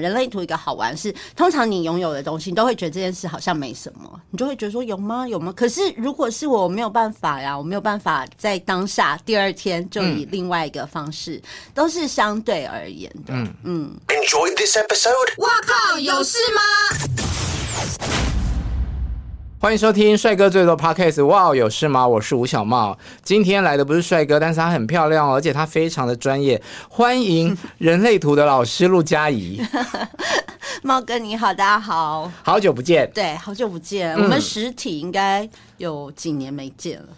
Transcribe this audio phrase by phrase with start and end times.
[0.00, 5.26] 人类图一个好玩是，通常你拥有的东西，你都会觉得这件事好像没什么，你就会觉得说有吗？
[5.26, 5.52] 有吗？
[5.56, 11.42] 可是如果是我，我没有办法呀，我没有办法在当下第二天就以另外一个方式，嗯、
[11.74, 13.34] 都是相对而言的。
[13.34, 13.96] 嗯嗯。
[14.06, 15.32] Enjoy this episode。
[15.36, 18.17] 我靠，有事吗？
[19.60, 21.26] 欢迎收听帅哥最多 Podcast。
[21.26, 22.06] 哇，有事吗？
[22.06, 22.96] 我是吴小茂。
[23.24, 26.62] 今天来的不是帅哥，但是他很漂亮，而且他非常的专业。
[26.88, 29.60] 欢迎人类图的老师陆佳怡。
[30.84, 33.10] 茂哥你好，大家好，好久不见。
[33.12, 34.14] 对，好久不见。
[34.14, 37.08] 嗯、我们实体应该有几年没见了？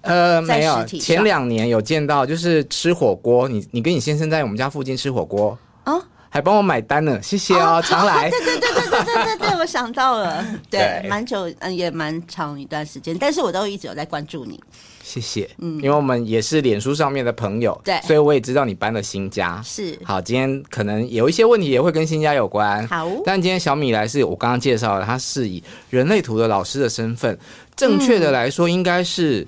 [0.00, 3.48] 呃，没有，前两年有见到，就是吃火锅。
[3.48, 5.94] 你你跟你先生在我们家附近吃火锅啊？
[6.34, 8.26] 还帮我买单呢，谢谢哦，常来。
[8.34, 14.60] 对对对对对对对对，我想到了，对，蛮久，嗯，也蛮长一段时间，但是我都一直有在关注你。
[15.04, 19.62] 谢谢，嗯，因为我们也是脸书上面的朋友，对，所以我也知道你搬了新家。
[19.64, 22.84] 是，好，今天可能有一些问题也会跟新家有关。
[22.88, 27.38] 好，但今天小米来是我刚刚介绍的，他是以人类图的老师的身份，
[27.76, 29.46] 正确的来说应该是。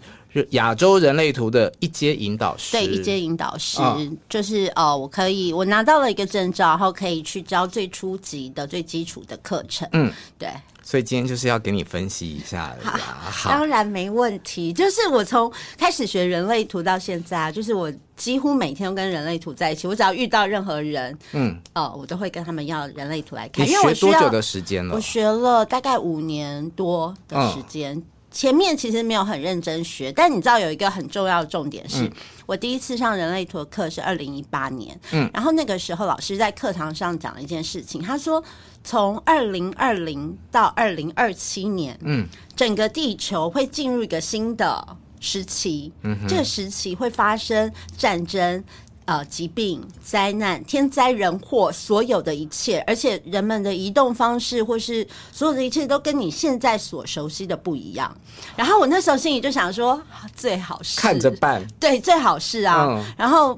[0.51, 9.89] 亚洲人类图的一阶引导师，对，一阶引导师、哦、就是呃，我可以我拿到了一个证照，然后可以去教最初级的、最基础的课程。
[9.93, 10.49] 嗯，对。
[10.83, 12.73] 所以今天就是要给你分析一下。
[12.81, 12.97] 好，
[13.29, 14.73] 好当然没问题。
[14.73, 19.89] 就是我从开始学人类图到现在啊，就是我几乎每天都跟人类图在一起。
[19.89, 23.67] 我只要遇到任何人，嗯，哦，我都会跟他们要人类图来看。
[23.67, 24.95] 你学多久的时间了？
[24.95, 27.97] 我学了大概五年多的时间。
[27.97, 28.05] 嗯
[28.37, 32.13] 前面其实没有很认真学，但你知道有一个很重要的重点是，嗯、
[32.45, 38.45] 我第一次上人类图的课是二零一八年，嗯，然后那个时候老师在课堂上讲了一件事情，他说
[38.85, 44.87] 从二零二零到二零二七年，嗯，整个地球会进入一个新的
[45.19, 48.63] 时期，嗯哼，这个时期会发生战争。
[49.07, 58.13] 呃，疾病、灾难、天灾人祸，所有的一切，而且人们的移动方式或是所有的一切，都跟你现在所熟悉的不一样。
[58.57, 60.03] 然后我那时候心里就想说，
[60.35, 62.85] 最好是看着办，对，最好是啊。
[62.89, 63.57] 嗯、然后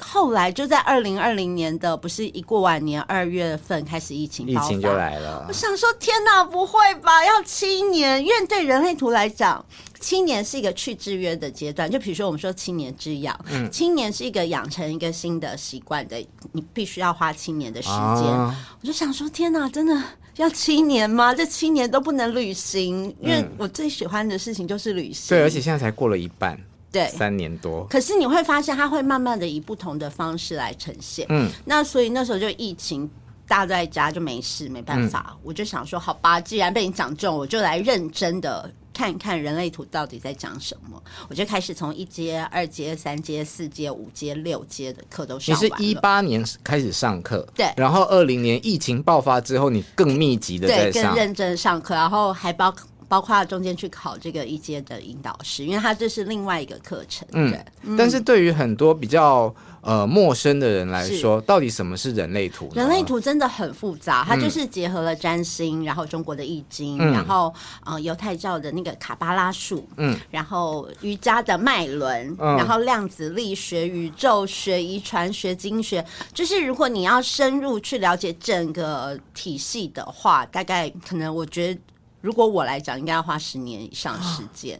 [0.00, 5.44] 后来就在二零二零年的不是一过完年二月份开始疫情，疫情就来了。
[5.46, 7.22] 我想说，天哪，不会吧？
[7.22, 8.24] 要七年？
[8.24, 9.62] 因为对人类图来讲。
[10.06, 17.98] 七年是一个去制约的阶段，就比如说我们说青年之痒，嗯，青年是一个养成一个新的习惯的，你必须要花青年的时间。
[17.98, 20.00] 啊、我就想说，天哪，真的
[20.36, 21.34] 要七年吗？
[21.34, 25.36] 这七年都不能旅行，因为我最喜欢的事情就是旅行。
[25.36, 26.56] 对，而且现在才过了一半，
[26.92, 27.84] 对，三年多。
[27.86, 31.26] 可是你会发现，它会慢慢的以不同的方式来呈现。
[31.30, 33.10] 嗯，那所以那时候就疫情，
[33.48, 38.72] 大家在家就没事，没办法，嗯、我就想说，好吧，既然被你讲中，我就来认真的。
[38.96, 45.76] 看看人类图到底在讲什么，我就开始从一阶、二阶、三阶、四阶、五阶、六阶的课都上完了。
[45.78, 52.74] 你是一八年开始上课，对，然后二零年疫情爆发之后，你更密集的在上，更认真上课，然后还包
[53.06, 57.28] 包括中间去考这个一阶的引导师，因为他这是另外一个课程。
[57.32, 57.96] 嗯，对。
[57.98, 59.54] 但是对于很多比较。
[59.86, 62.68] 呃，陌生的人来说，到底什么是人类图？
[62.74, 67.54] 人类图真的很复杂，它就是结合了占星，嗯、然后中国的易经，嗯、然后
[67.84, 76.04] 呃犹太教的那个卡巴拉术，嗯，然后瑜伽的脉轮，嗯、然后量子力学、宇宙学、遗传学、经学，
[76.34, 81.80] 就是如果你要深入去了解整个体系的话，大概可能我觉得。
[82.26, 84.76] 如果我来讲，应该要花十年以上时间。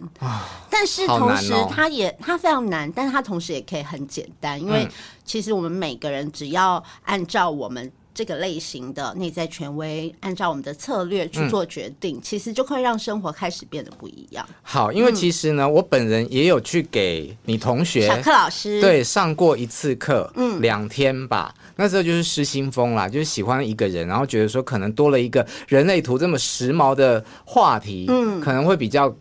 [0.68, 4.88] 但是同时，它也它非常难，但是它同时也可以很简单，因为
[5.24, 7.92] 其实我们每个人只要按照我们。
[8.16, 14.48] 这个类型的内在权威，按照我们的策略去做决定，嗯、其实就会让生活开始变得不一样。
[14.62, 18.80] 好，因为其实呢，嗯、我本人也有去给你同学小课老师。
[18.80, 21.54] 对上过一次课，嗯，两天吧。
[21.76, 29.14] 那时候就是失心疯啦，就是喜欢一个人，然后觉得说可能多了一个人类图这么时髦的话题，嗯，可能会比较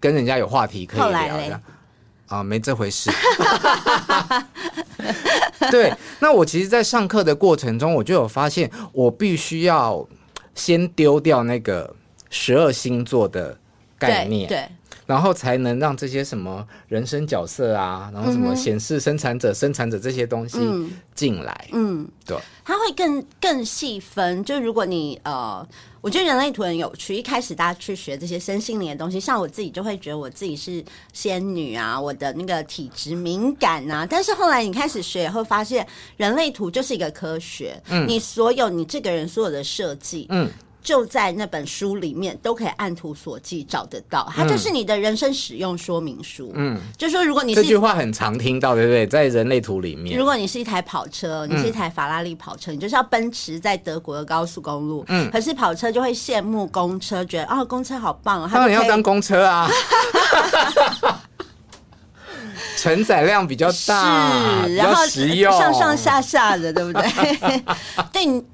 [0.00, 1.60] 跟人家有话题可以聊
[2.28, 2.36] 的。
[2.36, 3.10] 啊，没这回事。
[5.70, 10.06] 对，那我其实，在上课的过程中，我就有发现，我必须要
[10.54, 11.94] 先丢掉那个
[12.30, 13.58] 十二星座的
[13.98, 14.68] 概念，对，对，
[15.08, 20.58] 然后才能让这些什么人生角色啊，然后什么显示生产者、生产者这些东西
[21.14, 24.44] 进来，嗯，对，它会更更细分。
[24.44, 25.66] 就如果你呃。
[26.00, 27.16] 我觉得人类图很有趣。
[27.16, 30.82] 一开始大家去学这些身心灵的东西，像我自己就会觉得我自己是
[31.12, 34.06] 仙女啊，我的那个体质敏感啊。
[34.08, 35.84] 但是后来你开始学以后，发现
[36.16, 37.82] 人类图就是一个科学。
[37.90, 40.48] 嗯，你所有你这个人所有的设计，嗯。
[40.82, 44.30] 就在那本书里面，都可以按图索骥找得到。
[44.34, 46.50] 它就是你的人生使用说明书。
[46.54, 49.06] 嗯，就说如果你是这句话很常听到，对不对？
[49.06, 55.04] 在人类图里面，如果你是一台跑车，你是一台法拉利跑车，嗯、你就是要奔驰在德国的高速公路。
[55.08, 58.50] 嗯，可是跑车就会羡慕公车，觉得啊、哦，公车好棒啊！
[58.52, 59.68] 当然要当公车啊，
[62.78, 67.02] 承载量比较大，是，然后上上下下的，对不对？
[68.12, 68.44] 对。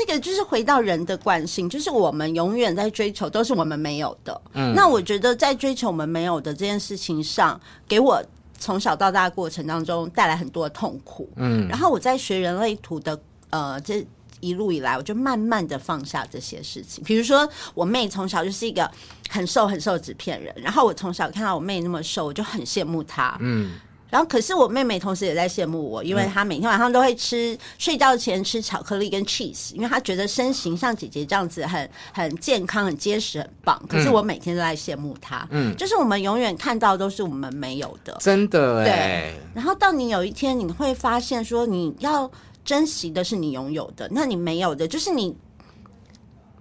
[0.00, 4.40] 这个就是回到人的惯性，就是我们永远在追求都是我们没有的。
[4.54, 8.18] 嗯，那我觉得在追求我们没有的这件事情上，给我
[8.58, 11.28] 从小到大的过程当中带来很多的痛苦。
[11.36, 13.20] 嗯，然后我在学人类图的
[13.50, 14.02] 呃这
[14.40, 17.04] 一路以来，我就慢慢的放下这些事情。
[17.04, 18.90] 比如说，我妹从小就是一个
[19.28, 23.36] 很瘦很瘦的纸片人，然后我从小看到我妹那么瘦，我就很羡慕她。
[23.40, 23.72] 嗯。
[24.10, 33.80] 然后，可是我妹妹同时也在羡慕我，因为她每天晚上都会吃，睡觉前吃巧克力跟 cheese，因为她觉得身形像姐姐这样子很很健康、很结实、很棒。
[33.88, 39.34] 可是我每天都在羡慕她，嗯，就是我们永远看到都是我们没有的，真的，对。
[39.54, 42.30] 然后到你有一天你会发现，说你要
[42.64, 45.36] 珍惜的是你拥有的，那你没有的，就是你。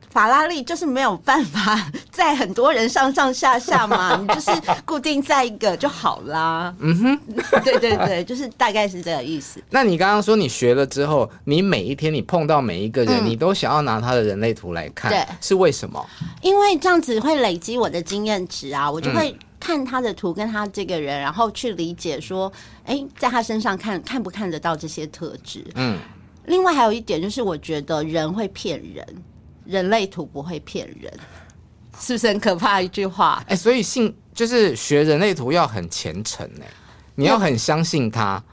[0.10, 1.80] 法拉利就是没有办法
[2.12, 4.52] 载很多人上上下下嘛， 你就是
[4.84, 6.74] 固定在一个就好啦。
[6.80, 7.20] 嗯哼，
[7.64, 9.62] 对对对，就是大概是这个意思。
[9.70, 16.04] 那你刚刚说你学了之后，你每一天你碰到每一个人，嗯、你都想要拿他的人类图来看，对，是为什么？
[16.42, 22.52] 因为这样子会累积我的经验值啊，我就会看他的图跟他这个人，然后去理解说，
[23.18, 25.64] 在他身上看看不看得到这些特质。
[25.76, 26.00] 嗯，
[26.48, 29.06] 另外还有一点就是，我觉得人会骗人。
[29.70, 31.14] 人类图不会骗人，
[32.00, 33.44] 是不是很可怕一句话？
[33.46, 36.66] 哎、欸，所以信就是学人类图要很虔诚呢，
[37.14, 38.44] 你要很相信他。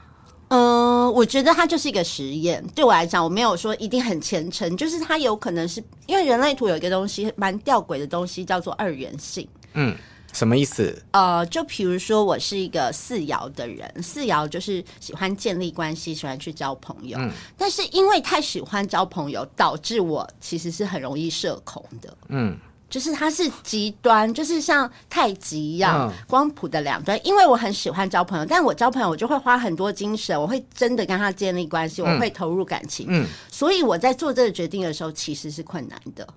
[0.49, 2.63] 嗯、呃，我觉得它就是一个实验。
[2.75, 9.47] 对我来讲，我没有说一定很虔诚，就是它有可能是因为人类图有一个东西蛮吊诡的东西，叫做二元性。
[9.73, 9.95] 嗯。
[10.33, 11.03] 什么意思？
[11.11, 17.17] 呃，就比如说，我是一个四爻的人，四爻就是喜欢建立关系，喜欢去交朋友。
[17.19, 22.15] 嗯，但是因为太喜欢交朋友，导致我其实是很容易社恐的。
[22.27, 22.55] 嗯，
[22.87, 27.19] 就是它是极端，就是像太极一样，嗯、光谱的两端。
[27.25, 33.07] 因为我很喜欢交朋友，但我交朋友我就会花很多精神，我会真的跟他建立关系，我会投入感情。
[33.09, 36.27] 嗯，所以我在做这个决定的时候，其实是困难的。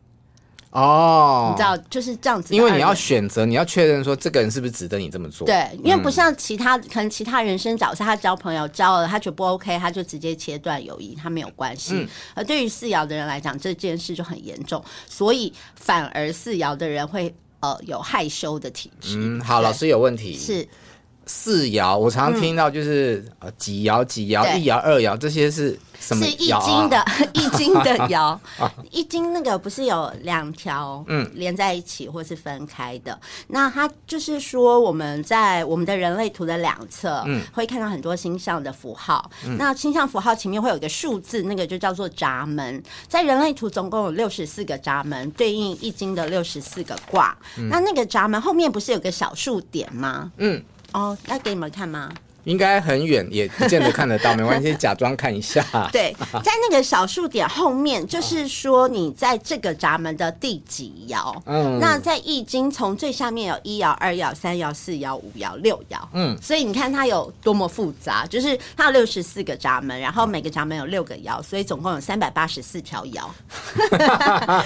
[0.71, 5.45] 哦，你知道就是这样子，因为你要选择，你要确认说这个人是不是值得你这么做。
[5.45, 11.95] 对，因为不像其他、嗯、可能其他人生角色，他交朋友交了，他觉得不 OK，他就直接切断友谊，他没有关系。
[11.95, 19.17] 嗯、而对于四爻的人来讲，这件事就很严重，所以反而四爻的人会呃有害羞的体质。
[19.19, 20.69] 嗯，好，老师有问题是。
[21.27, 25.79] 四爻，我常常听到就是呃几爻几爻，一爻二爻，这些是？
[26.01, 27.05] 是 易经的
[27.35, 28.37] 易经的爻，
[28.91, 33.17] 易经那个不是有两条嗯连在一起或是分开的？
[33.49, 42.83] 那它就是说我们在我们的人类图的两侧嗯会看到很多星象的符号，那星象符号前面会有一个数字，那个就叫做闸门。
[43.07, 47.37] 在人类图总共有六十四个闸门，对应易经的六十四个卦。
[47.69, 50.33] 那那个闸门后面不是有个小数点吗？
[50.39, 50.63] 嗯。
[50.93, 52.11] 哦，要给你们看吗？
[52.45, 55.65] 应该很远，也不见得看得到，没关系， 假装看一下。
[55.93, 61.35] 对，在那个小数点后面，就是说你在这个闸门的第几爻？
[61.47, 65.99] 嗯，那在易经从最下面有一爻、二爻、三爻、四爻、五爻、六爻。
[66.13, 73.25] 嗯，所以你看它有多么复杂，就是它有六十四个闸门，然后每个闸门有六个爻，所以总共有三百八十四条爻。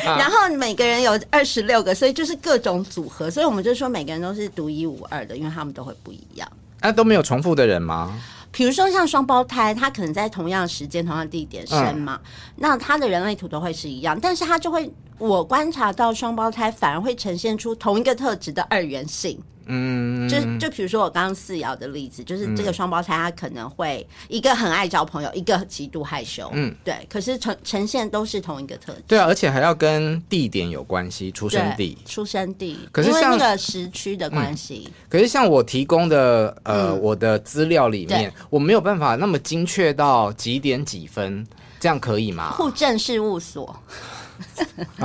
[0.04, 6.48] 然后每个人有二十六个，所以就是各种组合，所以我们就说每个人都是独一无二的，因为他们都会不一样。
[6.84, 8.12] 那、啊、都没有重复的人吗？
[8.52, 19.42] 比如说像双胞胎，他可能在同样时间、同样地点生嘛，嗯、那他的人类图都会是一样，但是他就会，我观察到双胞胎反而会呈现出同一个特质的二元性。
[19.66, 26.94] 嗯，就就比如说我刚刚四爻的例子，就是这个双胞胎他可能会一个很爱交朋友，一个极度害羞，嗯，对。
[27.09, 34.90] 可是呈呈现都是同一个特质，对啊，而且还要跟地点有关系，出生地，出生地，可是像那个时区的关系。
[35.09, 41.47] 可是像我提供的呃我的资料里面，我没有办法那么精确到几点几分，
[41.78, 42.52] 这样可以吗？
[42.52, 43.75] 户政事务所。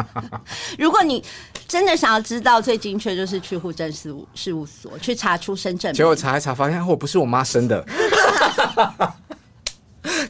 [0.77, 1.23] 如果你
[1.67, 5.93] 真的想要知道最精确，就是去户政事务事务所去查出生证。
[5.93, 7.85] 结果查一查，发现我不是我妈生的。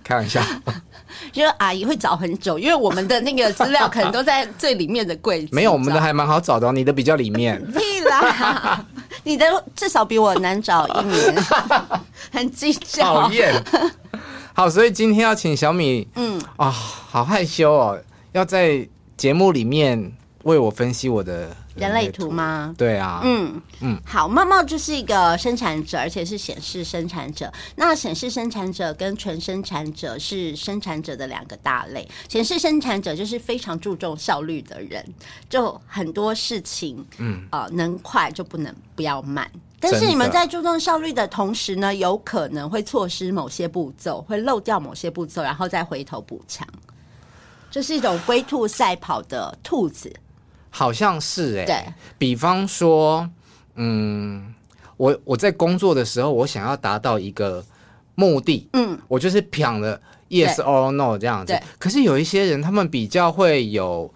[0.04, 0.42] 开玩笑，
[1.34, 5.50] 因为阿姨会找很久，因为我们的那个资料可能都在最里面的柜子。
[5.56, 7.64] 没有，我们的还蛮好找的哦，你的比较里面。
[7.72, 8.84] 屁啦，
[9.24, 11.36] 你的至少比我难找一年，
[12.32, 13.22] 很计较。
[13.22, 13.64] 讨厌。
[14.54, 18.02] 好，所以今天要请小米，嗯啊、哦，好害羞哦。
[18.32, 18.88] 要在
[19.20, 22.74] 节目里面为我分析我的人类图吗？
[22.78, 27.52] 对啊，嗯嗯，好，茂茂就是一个生产者，而且是显示生产者。
[27.76, 32.08] 那显示生产者跟纯生产者是生产者的两个大类。
[32.30, 35.06] 显示生产者就是非常注重效率的人，
[35.50, 39.52] 就很多事情，嗯啊、呃，能快就不能不要慢。
[39.82, 46.66] 但是你们在注重效率的同时呢，有可能会错失某些步骤，会漏掉某些步骤，然后再回头补强。
[47.72, 50.12] 这是一种龟兔赛跑的兔子，
[50.72, 51.66] 好像是哎、欸。
[51.66, 53.30] 对，比方说，
[53.76, 54.54] 嗯，
[54.98, 57.64] 我我在工作的时候，我想要达到一个
[58.16, 61.54] 目的，嗯，我就是讲了 yes or no 这样子。
[61.54, 61.62] 对。
[61.78, 64.12] 可是有一些人，他们比较会有，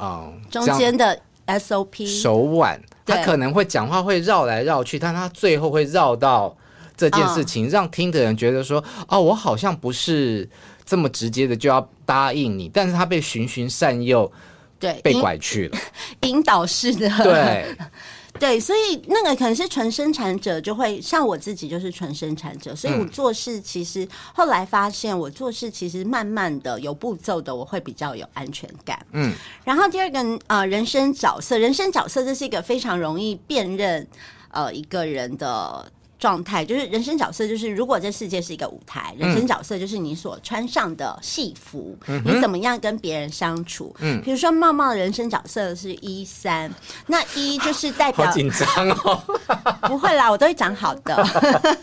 [0.00, 6.56] 嗯，中间的 SOP 手腕，他可能会讲话会绕来绕去，但他最后会绕到
[6.96, 10.48] 这件事情，让听的人觉得说，哦，我好像不是。
[10.86, 14.30] 这么直接的就要答应你，但是他被循循善诱，
[14.78, 15.78] 对，被拐去了，
[16.22, 17.76] 引导式的，对，
[18.38, 29.32] 对，所以那个可能是纯生产者，就会像我自己就是纯生产者，所以我做事其实后来发现，我做事其实慢慢的有步骤的，我会比较有安全感，嗯，
[29.64, 34.06] 然后第二个呃，人生角色，人生角色这是一个非常容易辨认
[34.50, 35.90] 呃一个人的。
[36.24, 43.94] 状态就是人生角色，就是如果这世界是一个舞台，人生角色就是你所穿上的戏服，嗯、你怎么样跟别人相处？
[43.98, 46.72] 嗯，比如说茂茂的人生角色是一三，
[47.08, 49.22] 那一就是代表紧张哦，
[49.86, 51.22] 不会啦，我都会讲好的。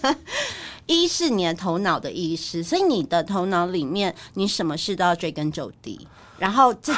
[0.87, 6.07] 一是你的头脑的意识，所以你的头脑里面，你什么事都要追根究底，
[6.39, 6.91] 然后这。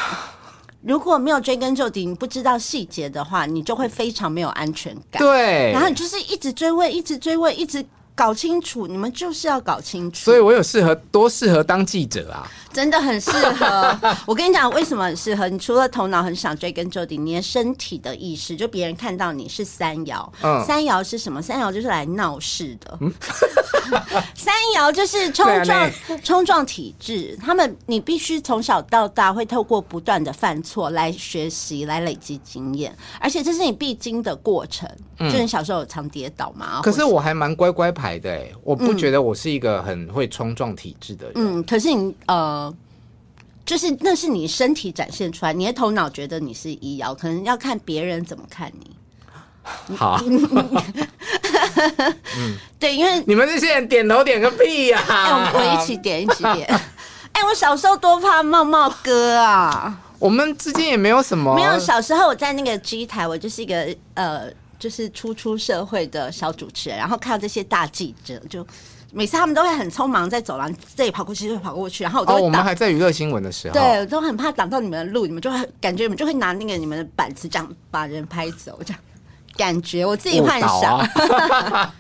[0.83, 5.21] 如果没有追根究底，你不知道细节的话，你就会非常没有安全感。
[5.21, 7.83] 对，然后你就是一直追问，一直追问，一直
[8.15, 8.87] 搞清楚。
[8.87, 10.19] 你们就是要搞清楚。
[10.19, 12.49] 所以我有适合多适合当记者啊。
[12.71, 15.47] 真的很适合， 我跟你讲为什么很适合？
[15.47, 21.39] 你除了头脑很想追根究底，你的身体的意识，就别人看到你是三爻，嗯、三爻是什么？
[21.39, 23.13] 三爻就是来闹事的，嗯、
[24.33, 25.91] 三爻就是冲撞
[26.23, 27.37] 冲撞体质。
[27.39, 34.89] 他们你必须从小到大会透过不断的犯错来学习，来累积经验，而且这是你必经的过程。
[35.19, 36.81] 嗯、就你小时候有常跌倒嘛？
[36.81, 41.33] 可是我还蛮乖乖牌的哎，我不觉得我是一个很会冲撞体质的人。
[41.35, 42.73] 嗯，可是你呃。
[43.65, 48.91] 就是那是你身体展现出来，你的头脑觉得你是医药，可能要看别人怎么看你。
[49.95, 50.19] 好，
[52.37, 55.47] 嗯， 对，因为你们这些人点头点个屁呀、啊！
[55.47, 56.65] 哎、欸，我们一起点，一起点。
[56.67, 59.97] 哎、欸，我小时候多怕茂茂哥啊！
[60.19, 61.79] 我们之间也没有什么，没有。
[61.79, 64.51] 小时候我在那个 G 台，我就是一个呃，
[64.83, 68.65] 就是初出社会的小主持人，然后看到这些大记者就。
[69.15, 78.99] 每次他们都会很匆忙在走廊这里跑过去，这里跑过去，然后我都、哦、我们还在娱乐新闻的时候，对，都很怕挡到你们的路，你们就会感觉你们就会拿那个你们的板子这样把人拍走，这样
[79.55, 80.97] 感觉我自己幻想。
[80.97, 81.95] 啊、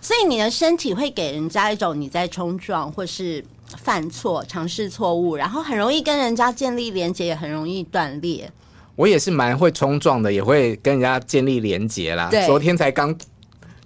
[0.00, 3.44] 所以你的身体会给人家一种你在冲撞或是
[3.76, 8.50] 犯错、尝试错误，然后很容易跟人家建立连接，也很容易断裂。
[8.98, 12.28] 我也是蛮会冲撞的，也会跟人家建立连结啦。
[12.30, 13.16] 对，昨天才刚。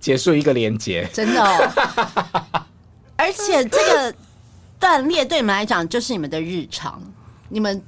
[0.01, 2.65] 结束一个连结，真的哦，
[3.15, 4.13] 而且这个
[4.81, 7.01] 断裂对你们来讲就是你们的日常，
[7.51, 7.81] 你们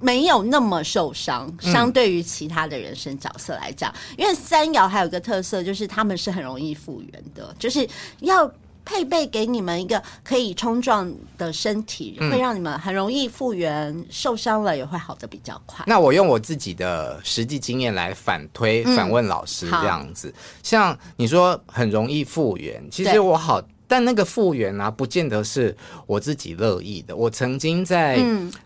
[0.00, 7.88] 没有那么受伤，相对于其他的人生角色来讲，嗯、因为三爻还有一个特色就是他们是很容易复原的，就是
[8.22, 8.52] 要。
[8.84, 15.84] 配备给你们一个可以冲撞的身体，会让你们很容易复原，受伤了也会好的比较快。
[15.86, 20.32] 那我用我自己的实际经验来反推、反问老师这样子。
[20.62, 27.14] 像你说很容易复原，其实我好，但那个复原啊，不见得是我自己乐意的。
[27.14, 28.18] 我曾经在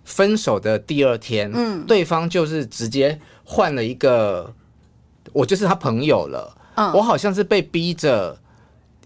[0.05, 4.53] 分手的第二天，嗯，对方就是直接换了一个，
[5.33, 6.57] 我就是他朋友了。
[6.77, 8.39] 嗯，我好像是被逼着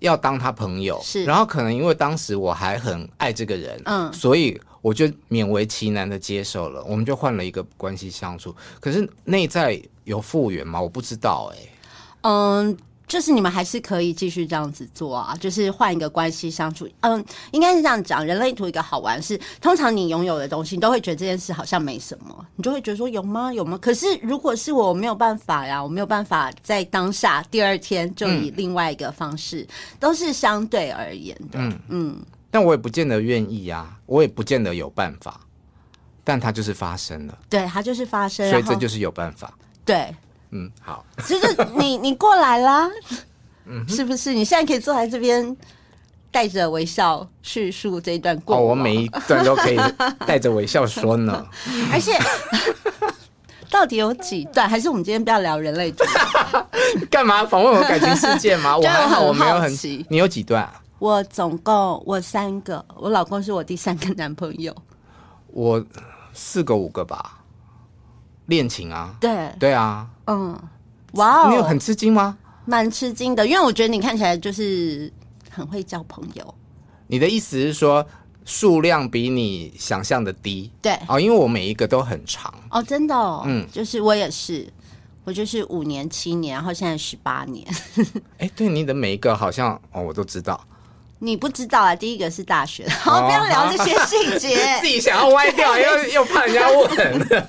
[0.00, 8.54] 要当他朋友，是，然后可能因为当时我还很爱这个人，嗯，所以我就勉为其难的接受了，我们就换了一个关系相处。
[8.80, 10.80] 可是内在有复原吗？
[10.80, 11.68] 我不知道、欸，哎，
[12.22, 12.76] 嗯。
[13.10, 16.88] 就是你们还是可以继续这样子做啊，就是换一个关系相处。
[17.00, 18.24] 嗯，应该是这样讲。
[18.24, 23.52] 人类图一个好玩是，通常你拥有的东西，你都会觉得这件事好像没什么，你就会觉得说有吗？
[23.52, 23.76] 有吗？
[23.82, 31.58] 可是如果是我，我没有办法呀，我没有办法在当下第二天就以另外一个方式，嗯、都是相对而言的。
[31.58, 35.40] 嗯嗯，但我也不见得愿意呀，我也不见得有办法，
[36.22, 37.36] 但它就是发生了。
[37.48, 39.52] 对，它就是发生，所以这就是有办法。
[39.84, 40.14] 对。
[40.50, 42.88] 嗯，好，就是你 你过来啦，
[43.66, 44.32] 嗯，是不是？
[44.34, 45.56] 你现在可以坐在这边，
[46.30, 48.56] 带着微笑叙述这一段过。
[48.56, 49.78] 哦，我每一段都可以
[50.26, 51.46] 带着微笑说呢。
[51.92, 52.18] 而且，
[53.70, 54.68] 到底有几段？
[54.68, 56.04] 还是我们今天不要聊人类图？
[57.10, 58.76] 干嘛访问我感情世界吗？
[58.76, 59.72] 我还好，我没有很。
[60.08, 60.68] 你有几段？
[60.98, 64.74] 我总共我三个，我老公是我第三个男朋友。
[65.46, 65.84] 我
[66.34, 67.39] 四个五个吧。
[68.50, 70.60] 恋情啊，对对啊，嗯，
[71.12, 72.36] 哇哦，你有很吃惊吗？
[72.66, 75.10] 蛮吃惊的，因为我觉得你看起来就是
[75.48, 76.54] 很会交朋友。
[77.06, 78.04] 你的意思是说
[78.44, 80.70] 数量比你想象的低？
[80.82, 84.68] 对哦，因为我每一个都很长哦，真的，哦，嗯，就是我也是，
[85.24, 87.66] 我就是五年、七年，然后现在十八年。
[88.38, 90.60] 哎、欸，对，你的每一个好像哦，我都知道。
[91.22, 97.46] 你不知道啊，第一个是大学， 好，不要聊这些细节， 自己想要歪掉， 又又怕人家问。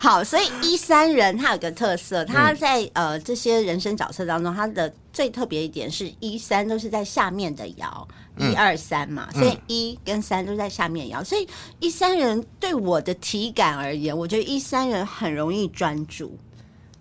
[0.00, 8.06] 好，所以一三人他有个特色，他在、嗯、呃这些人生角色当中，他的最特别一点是一三都是在下面的摇，
[8.36, 16.36] 一二三嘛，所以一跟三都在下面摇，所以一三人对我的体感而言，我觉得一三人很容易专注。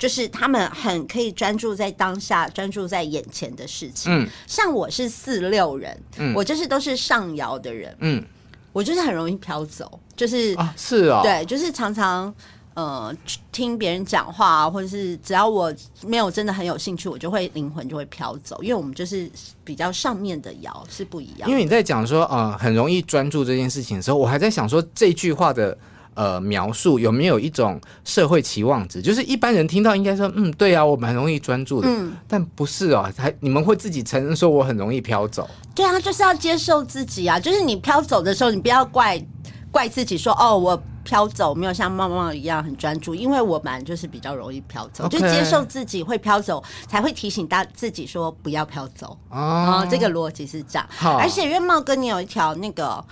[0.03, 4.11] 就是他们很可以专注在当下，专注在眼前的事情。
[4.11, 8.21] 嗯，像我是四六人，嗯，我就是都是上摇的人，嗯，
[8.73, 12.35] 我就是很容易飘走，就是啊，是啊，对，就是常常
[12.73, 13.15] 呃
[13.49, 19.31] 听别人讲话，或者是只要我没有真的很有兴趣，我就会灵魂就会飘走，因为我们就是
[19.63, 21.49] 比较上面的摇是不一样。
[21.49, 25.77] 因为你在讲说呃很容易专注这件事情的时候，我还在想说这句话的。
[26.15, 29.01] 呃，描述有没有一种社会期望值？
[29.01, 31.87] 就是一般人听到应该说，嗯，对啊，我蛮容易专注的。
[31.89, 35.49] 嗯，但不是哦，还你们会自己承认说我很容易飘走。
[35.73, 37.39] 对啊，就是要接受自己啊。
[37.39, 39.19] 就是你飘走的时候，你不要怪
[39.71, 45.07] 怪自己说，哦，我飘走没有像猫猫一样很专注，因为我蛮就是比较容易飘走。
[45.07, 49.17] 就接受自己会飘走，才会提醒大自己说不要飘走。
[49.29, 50.87] 哦，哦，这个逻辑是这样。
[50.95, 53.03] 好，而且因为茂哥你有一条那个。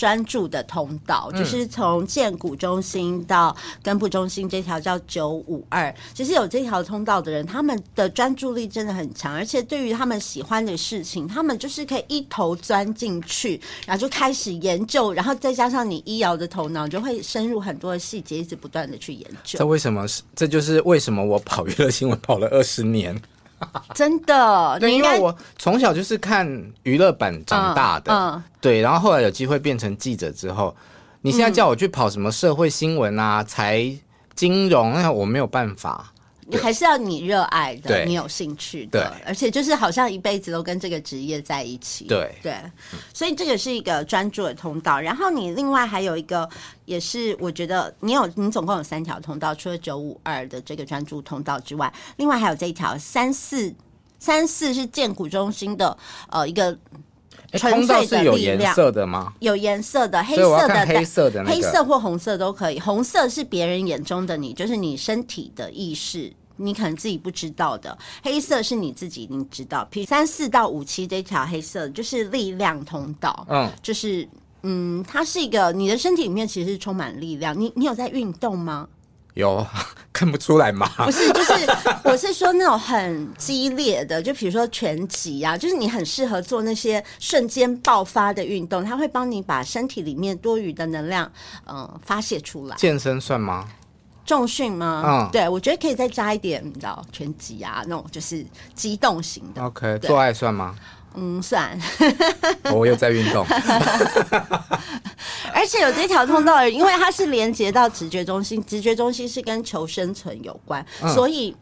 [0.00, 5.94] 专注的通道，就是从建谷中心到根部中心这条叫九五二。
[6.14, 19.58] 其实有这条通道的人，他们的专注力真的很强，而且对于他们喜欢的事情，他们就是可以一头钻进去，然后就开始研究，然后再加上你医疗的头脑，就会深入很多的细节，一直不断的去研究。
[19.58, 20.22] 这为什么是？
[20.34, 23.14] 这就是为什么我跑娱乐新闻跑了二十年。
[23.94, 26.46] 真的，对，因为我从小就是看
[26.82, 30.74] 娱乐版长大的，嗯嗯，对，然后后来有机会变成记者之后，
[31.22, 33.84] 你现在叫我去跑什么社会新闻啊、财
[34.34, 36.12] 金融，那我没有办法。
[36.50, 42.06] 你还是要你热爱的，你有兴趣的，而且就是好像一辈子都跟这个职业在一起。
[42.06, 42.54] 对对，
[43.14, 45.00] 所以这个是一个专注的通道。
[45.00, 46.48] 然后你另外还有一个，
[46.84, 53.72] 也是我觉得你有，你总共有三条通道，除了九五二的这个专注通道之外，另外还有这一条三四
[54.18, 55.96] 三四是荐骨中心的
[56.28, 56.76] 呃一个
[57.52, 58.24] 纯粹的力量。
[58.24, 59.32] 有颜色的吗？
[59.40, 62.78] 有颜色的，黑色的，黑色的，黑色或红色都可以。
[62.78, 66.32] 红色是别人眼中的你，就是你身体的意识。
[66.60, 69.86] 你可能自己不知道的，黑色是你自己，你知道。
[69.90, 74.28] P 三四到五七这条黑色就是力量通道，嗯，就是
[74.62, 77.58] 嗯，它是一个你的身体里面其实是充满力量。
[77.58, 78.88] 你你有在运动吗？
[79.34, 79.64] 有，
[80.12, 80.90] 看不出来吗？
[80.98, 81.52] 不是，就是
[82.02, 91.30] 我是说那种很激烈的，就比如说拳击啊，就是你很适合做那些瞬间爆发的运动，它会帮你把身体里面多余的能量
[91.66, 92.76] 嗯、呃、发泄出来。
[92.76, 93.68] 健身算吗？
[94.30, 95.02] 重训吗？
[95.04, 99.60] 嗯，对，我觉得可以再加一点，你知道，拳击啊，那种就是机动型的。
[99.64, 100.76] OK，做爱算吗？
[101.14, 101.76] 嗯，算。
[102.72, 103.44] 我又在运动，
[105.52, 111.56] 而且有这条通道，因为它是连接到直觉中心，直觉中心是跟求生存有关，嗯，所以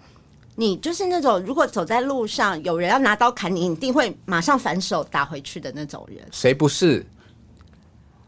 [0.55, 6.23] 你就是那种如果走在路上有人要拿刀砍你，你一定会马上反手打回去的那种人。
[6.31, 7.07] 谁不是？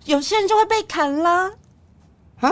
[0.07, 1.53] 有些人就会被砍啦。
[2.41, 2.51] 啊？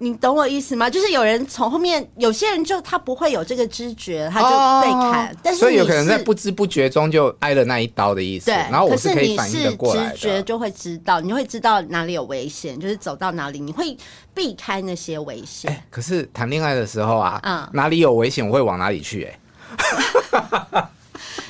[0.00, 0.88] 你懂我意思吗？
[0.88, 4.48] 就是有人从后面，有些人就他不会有这个知觉，他就
[4.86, 5.26] 被砍。
[5.26, 8.46] 哦、但是，所以有可能在不知不觉中就挨了那一刀的意思。
[8.46, 10.16] 对，然后我是可以反应的过来的。
[10.16, 13.96] 直觉就会知道，你会知道哪里有危险，就是走到哪里，你会
[14.32, 15.70] 避开那些危险。
[15.70, 19.38] 欸、可是谈恋爱的时候啊，嗯，哪里有危险，我会往哪里去、欸？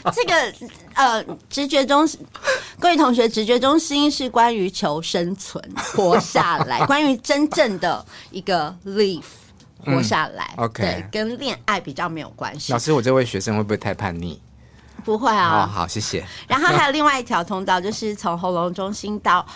[0.02, 0.12] 哎。
[0.14, 0.34] 这个
[0.94, 2.08] 呃，直觉中，
[2.78, 9.22] 各位同学，直觉中心是关于求生存、活下来，关于真正的一个 live
[9.84, 10.54] 活下来。
[10.56, 12.72] 嗯、OK，对，跟恋爱比较没有关系。
[12.72, 14.40] 老师，我这位学生会不会太叛逆？
[15.04, 15.64] 不会啊。
[15.64, 16.26] 哦，好，谢谢。
[16.48, 19.46] 然后还有另外一条通道，就是从喉咙中心到。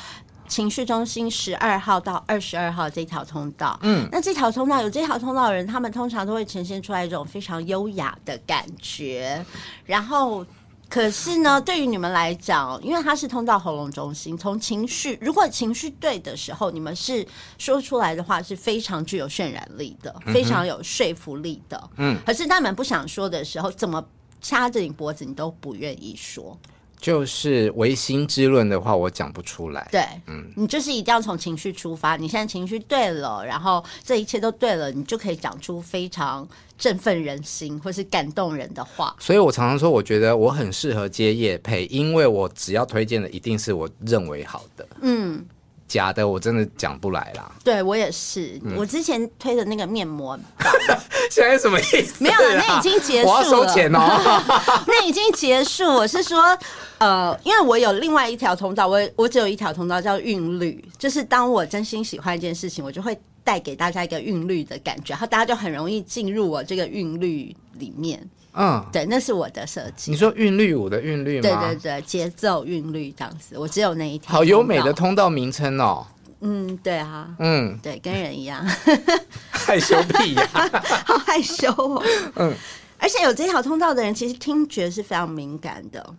[0.52, 9.42] 情绪中心十二号到二十二号这条通道，嗯，那这条通道有这条通道的人，他们通常都会呈现出来一种非常优雅的感觉。
[9.86, 10.44] 然后，
[10.90, 22.18] 可是呢，对于你们来讲，因为它是通到喉咙中心，从情绪，如果情绪对的时候，你们是说出来的话是非常具有渲染力的，非常有说服力的，嗯。
[22.26, 24.04] 可是当你们不想说的时候，怎么
[24.42, 26.54] 掐着你脖子，你都不愿意说。
[27.02, 29.88] 就是唯心之论的话，我讲不出来。
[29.90, 32.16] 对，嗯，你就是一定要从情绪出发。
[32.16, 39.16] 你现在情绪对了，然后这一切都对了，你就可以讲出非常振奋人心或是感动人的话。
[39.18, 44.86] 所以我常常说，我觉得我很适合接业配，因为我只要推荐的一定是我认为好的。
[45.00, 45.44] 嗯。
[45.92, 47.52] 假的，我真的讲不来啦。
[47.62, 50.38] 对我也是，嗯、我之前推的那个面膜，
[51.30, 52.14] 现在什么意思？
[52.18, 53.34] 没有了，那已经结束了。
[53.34, 54.42] 我要收钱哦，
[54.88, 55.84] 那已经结束。
[55.84, 56.58] 我是说，
[56.96, 68.26] 呃，因为我有另外一条通道，我我只有一条通道叫韵律，就是当我真心喜欢一件事情，我就会带给大家一个韵律的感觉，然后大家就很容易进入我这个韵律里面。
[68.54, 70.10] 嗯，对，那是我的设计。
[70.10, 71.42] 你说韵律舞的韵律吗？
[71.42, 74.32] 对对对，节奏韵律这样子，我只有那一条。
[74.32, 76.06] 好优美的通道名称哦。
[76.40, 78.62] 嗯，对啊，嗯，对，跟人一样，
[79.50, 80.48] 害羞屁呀，
[81.06, 82.02] 好害羞哦。
[82.34, 82.52] 嗯，
[82.98, 86.14] 而且有这条通道的人，其实听觉是非常敏感的。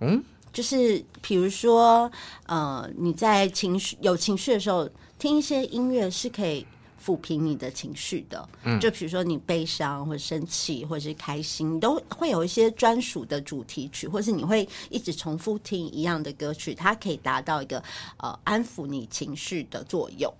[0.00, 2.10] 嗯，就是比如说，
[2.46, 6.66] 呃，你在情绪有情绪的时候，听一些音乐是可以。
[7.04, 17.82] 抚平你的情绪的，嗯，就比如说你悲伤或者生气或者是开心，你都会有一些专属的主题曲，或是你会一直重复听一样的歌曲，它可以达到一个
[18.18, 20.32] 呃安抚你情绪的作用。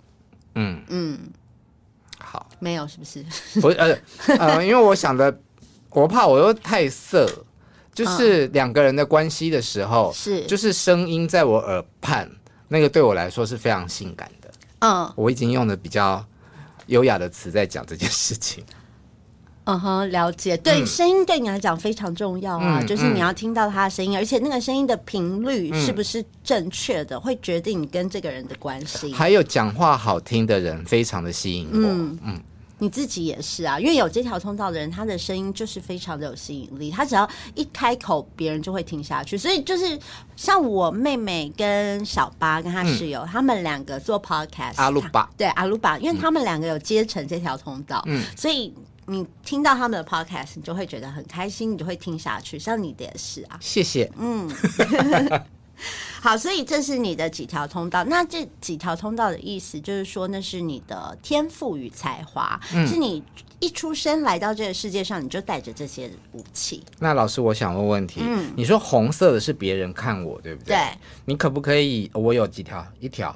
[0.55, 1.19] 嗯嗯，
[2.19, 3.25] 好，没有是不是？
[3.59, 3.97] 不呃
[4.39, 5.37] 呃，因为我想的，
[5.89, 7.27] 我怕我又太色，
[7.93, 12.29] 就是两个人的关系的时候，是就是声音在我耳畔，
[12.69, 14.51] 那个对我来说是非常性感的。
[14.79, 16.25] 嗯，我已经用的比较。
[16.87, 18.63] 优雅的词在讲这件事情，
[19.65, 20.57] 嗯哼，了解。
[20.57, 29.13] 对，声音对你来讲非常重要啊，嗯、就是你要听到他的声音，嗯、而且那个声音的频率是不是正确的，嗯、会决定你跟这个人的关系。
[29.13, 31.79] 还有讲话好听的人，非常的吸引我。
[31.79, 32.41] 嗯嗯。
[32.83, 36.91] 你自己也是啊，因为有这条通道的人，他的声音就是非常的有吸引力。
[36.91, 39.37] 他只要一开口，别人就会听下去。
[39.37, 39.97] 所以就是
[40.35, 48.73] 像我妹妹跟小八跟他室友，嗯、他们两个做 podcast，阿鲁巴对阿鲁巴，因为他们两个有接成这条通道，嗯，所以
[49.05, 52.59] 你听到他们的 podcast，你就会觉得很开心，你就会听下去。
[52.59, 54.51] 像你的也是啊，谢谢，嗯。
[56.21, 58.03] 好，所以这是你的几条通道。
[58.05, 63.21] 那这几条通道的意思，就是说那是你的天赋与才华，嗯、是你
[63.59, 66.81] 一出生来到这个世界上，你就带着这些武器。
[66.99, 70.75] 那老师，我想问问题，嗯，你说红色的是别人看我，对不对？
[70.75, 70.87] 对。
[71.25, 72.09] 你可不可以？
[72.13, 72.85] 我有几条？
[72.99, 73.35] 一条。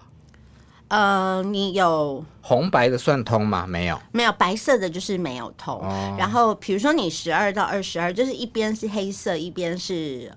[0.88, 3.68] 呃，你有红白的算通吗？
[3.68, 5.76] 没有，没有白色的就是没有通。
[5.82, 10.32] 哦、然后比如说你十二到二十二，就是一边是黑色，一边是。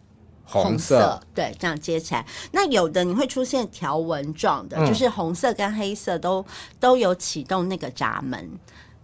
[0.50, 2.26] 红色，对，这样接起来。
[2.50, 6.44] 那有的你会出现条纹状的，嗯、就是红色跟黑色都
[6.78, 8.50] 都有启动那个闸门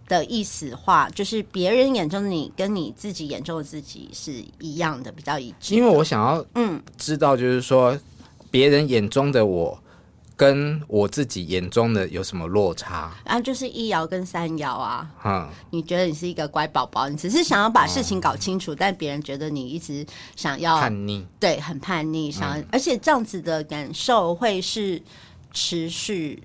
[0.09, 5.75] 的意思话，就是别人眼中的你跟你自己眼中的自己是一样的，比较一致。
[5.75, 7.97] 因为我想要嗯知道，就是说
[8.51, 9.79] 别、嗯、人眼中的我。
[10.37, 13.11] 跟我自己眼中的有什么落差？
[13.25, 15.11] 啊，就是一爻跟三爻啊。
[15.25, 20.05] 嗯，你觉得你是一个乖宝宝，你只是想要把事情搞清楚，嗯、但别人觉得你一直
[20.37, 25.01] 想要叛逆，对，很叛逆，想而且这样子的感受会是
[25.55, 26.43] 持续，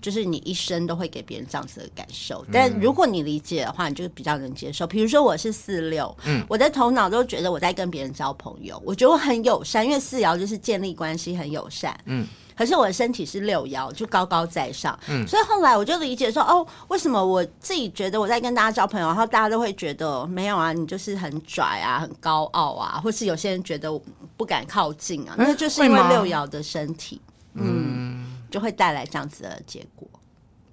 [0.00, 2.42] 就是你一生都会给别人这样子的感受。
[2.50, 4.86] 但如果你理解的话，你就比较能接受。
[4.86, 12.26] 比如说我是四六，嗯，我的头脑都觉得我在跟别人交朋友，我觉得我很友善，因为四爻就是建立关系，很友善，嗯。
[12.56, 23.90] 可是我的身体是六爻，就高高在上，嗯，所以后来我就理解说，哦，为什么我自己觉得我在跟大家交朋友，然后大家都会觉得没有啊，你就是很拽啊，很高傲啊，或是有些人觉得
[24.36, 27.20] 不敢靠近啊，那就是因为六爻的身体，
[27.54, 30.08] 嗯，就会带来这样子的结果。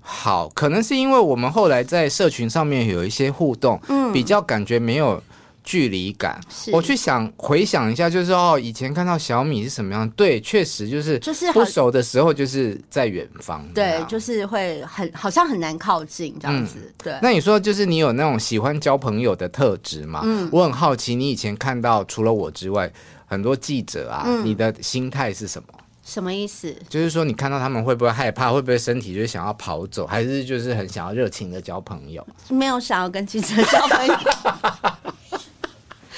[0.03, 5.21] 好，可能是因为我们后来在社群上面有一些互动，嗯，比较感觉没有
[5.63, 6.39] 距离感。
[6.71, 10.09] 我去想回想一下，就是哦，以前看到小米是什么样？
[10.11, 16.77] 对，确实就是就是不熟的时候，就是在远方，对，就是会很好像很难靠近这样子。
[16.79, 20.21] 嗯、对，那你说就是你有那种喜欢交朋友的特质吗？
[20.23, 22.91] 嗯，我很好奇，你以前看到除了我之外，
[23.25, 25.67] 很多记者啊，嗯、你的心态是什么？
[26.03, 26.75] 什么意思？
[26.89, 28.51] 就是说，你看到他们会不会害怕？
[28.51, 30.05] 会不会身体就是想要跑走？
[30.05, 32.25] 还是就是很想要热情的交朋友？
[32.49, 34.15] 没有想要跟记者交朋友。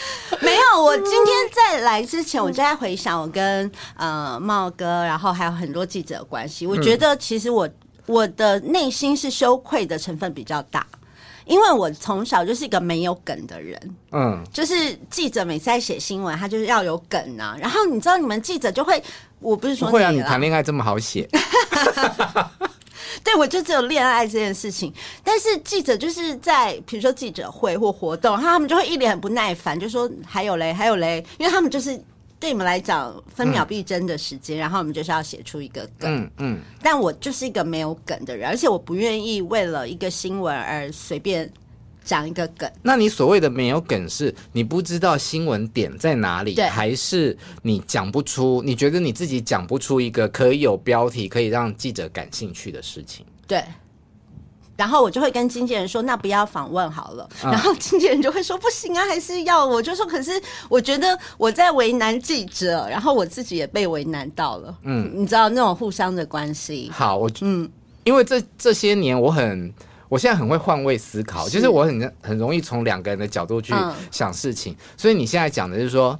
[0.41, 0.83] 没有。
[0.83, 6.65] 我今天在来之前，我就在回想我跟呃茂哥，然后还有很多记者的关系。
[6.65, 7.69] 我觉得其实我
[8.05, 10.85] 我的内心是羞愧的成分比较大。
[11.45, 13.77] 因为我从小就是一个没有梗的人，
[14.13, 17.53] 嗯，就是记者每次在写新闻，他就是要有梗啊。
[17.59, 19.03] 然后你知道，你们记者就会，
[19.41, 21.27] 我不是说会让你谈恋爱这么好写，
[23.23, 24.93] 对，我就只有恋爱这件事情。
[25.23, 31.99] 但是记者就是在比如说记者会或活动，他们就会一脸很不耐烦，就说还有嘞，还有嘞，因为他们就是。
[32.39, 36.13] 对你们来讲，分秒必争的时间，嗯、然后我们就是要写出一个梗。
[36.13, 36.59] 嗯嗯。
[36.81, 41.49] 但我就是一个没有梗的人，而且我不愿意为了一个新闻而随便
[42.03, 42.69] 讲一个梗。
[42.81, 48.61] 那你所谓的没有梗，是你不知道新闻点在哪里，对还是你讲不出？
[48.63, 53.25] 你觉得你自己讲不出一个可以有标题、可以让记者感兴趣的事情？
[53.47, 53.63] 对。
[54.75, 60.31] 然后我就会跟经纪人说：“那不要访问好了。”然后经纪人就会说：“不行啊，还是要。”我就说：“可是
[60.67, 66.89] 我觉得我在为难记者，然后我自己也被为难到了。”嗯，你知道那种互相的关系。
[66.91, 67.69] 好，我嗯，
[68.03, 69.71] 因为这这些年我很，
[70.13, 73.73] 我现在很会换位思考，就是我很很容易从两个人的角度去
[74.11, 74.73] 想事情。
[74.73, 76.19] 嗯、所以你现在讲的就是说，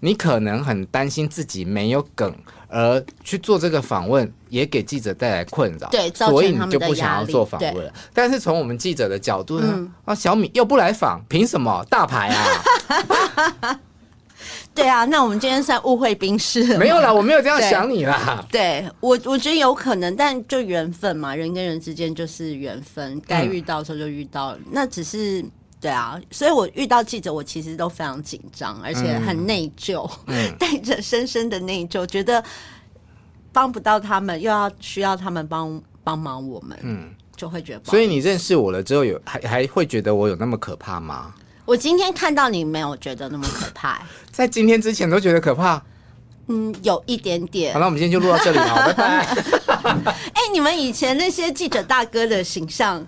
[0.00, 2.34] 你可能很担心自己没有梗。
[2.68, 7.92] 而去做这个访问，也给记者带来困扰，对，所以你就不想要做访问了。
[8.12, 9.68] 但是从我们记者的角度呢？
[9.76, 11.86] 嗯、啊，小米又不来访，凭什么？
[11.88, 13.78] 大牌啊！
[14.74, 16.78] 对啊，那我们今天算误会宾士了。
[16.78, 18.44] 没有啦，我没有这样想你啦。
[18.50, 25.44] 对，对我，我觉得有可能，但就缘分嘛，人跟人之间就是缘分，该遇到的时候就遇到，嗯、那只是。
[25.80, 30.10] 对啊，所以我遇到记者，我其实都非常紧张，而且很内疚，
[30.58, 32.42] 带着深深的内疚，觉得
[33.52, 37.82] 帮不到他们，又要需要他们帮帮忙我们，嗯，就会觉得。
[37.84, 41.34] 所以你认识我了之后有，有还还会觉得我有那么可怕吗？
[41.64, 45.82] 我今天看到你没有觉得那么可怕， 在今天之前都觉得可怕，
[46.48, 47.72] 嗯，有一点点。
[47.72, 49.26] 好，那我们今天就录到这里了，拜拜。
[50.34, 53.06] 哎，你们以前那些记者大哥的形象。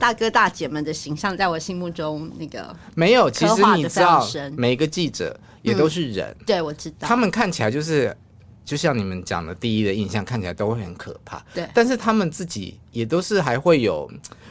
[0.00, 3.28] 大哥大姐们的形象，在我心目中那个没有。
[3.28, 4.24] 其实你知道，
[4.56, 6.28] 每一个记者也都是人。
[6.38, 7.08] 嗯、对，我知道。
[7.08, 8.16] 他们看起来就是，
[8.64, 11.44] 就像你们讲的第一的印象，看起来都会很可怕。
[11.52, 11.68] 对。
[11.74, 14.08] 但是他们自己也都是还会有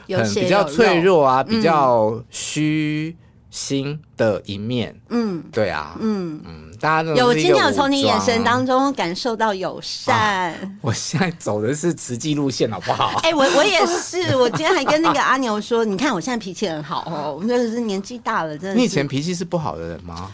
[0.10, 3.16] 很比较脆弱啊，比较虚
[3.50, 4.96] 心的一面。
[5.10, 5.96] 嗯，对啊。
[6.00, 6.64] 嗯嗯。
[6.80, 10.16] 大家有今天有从你眼神当中感受到友善。
[10.52, 13.20] 啊、 我现在走的是慈济路线，好不好？
[13.24, 14.36] 哎、欸，我我也是。
[14.36, 18.76] 我今天还跟那个阿牛说，你看我现在脾气很好哦，我真的是年纪大了，真的。
[18.76, 20.32] 你以前脾气是不好的人吗？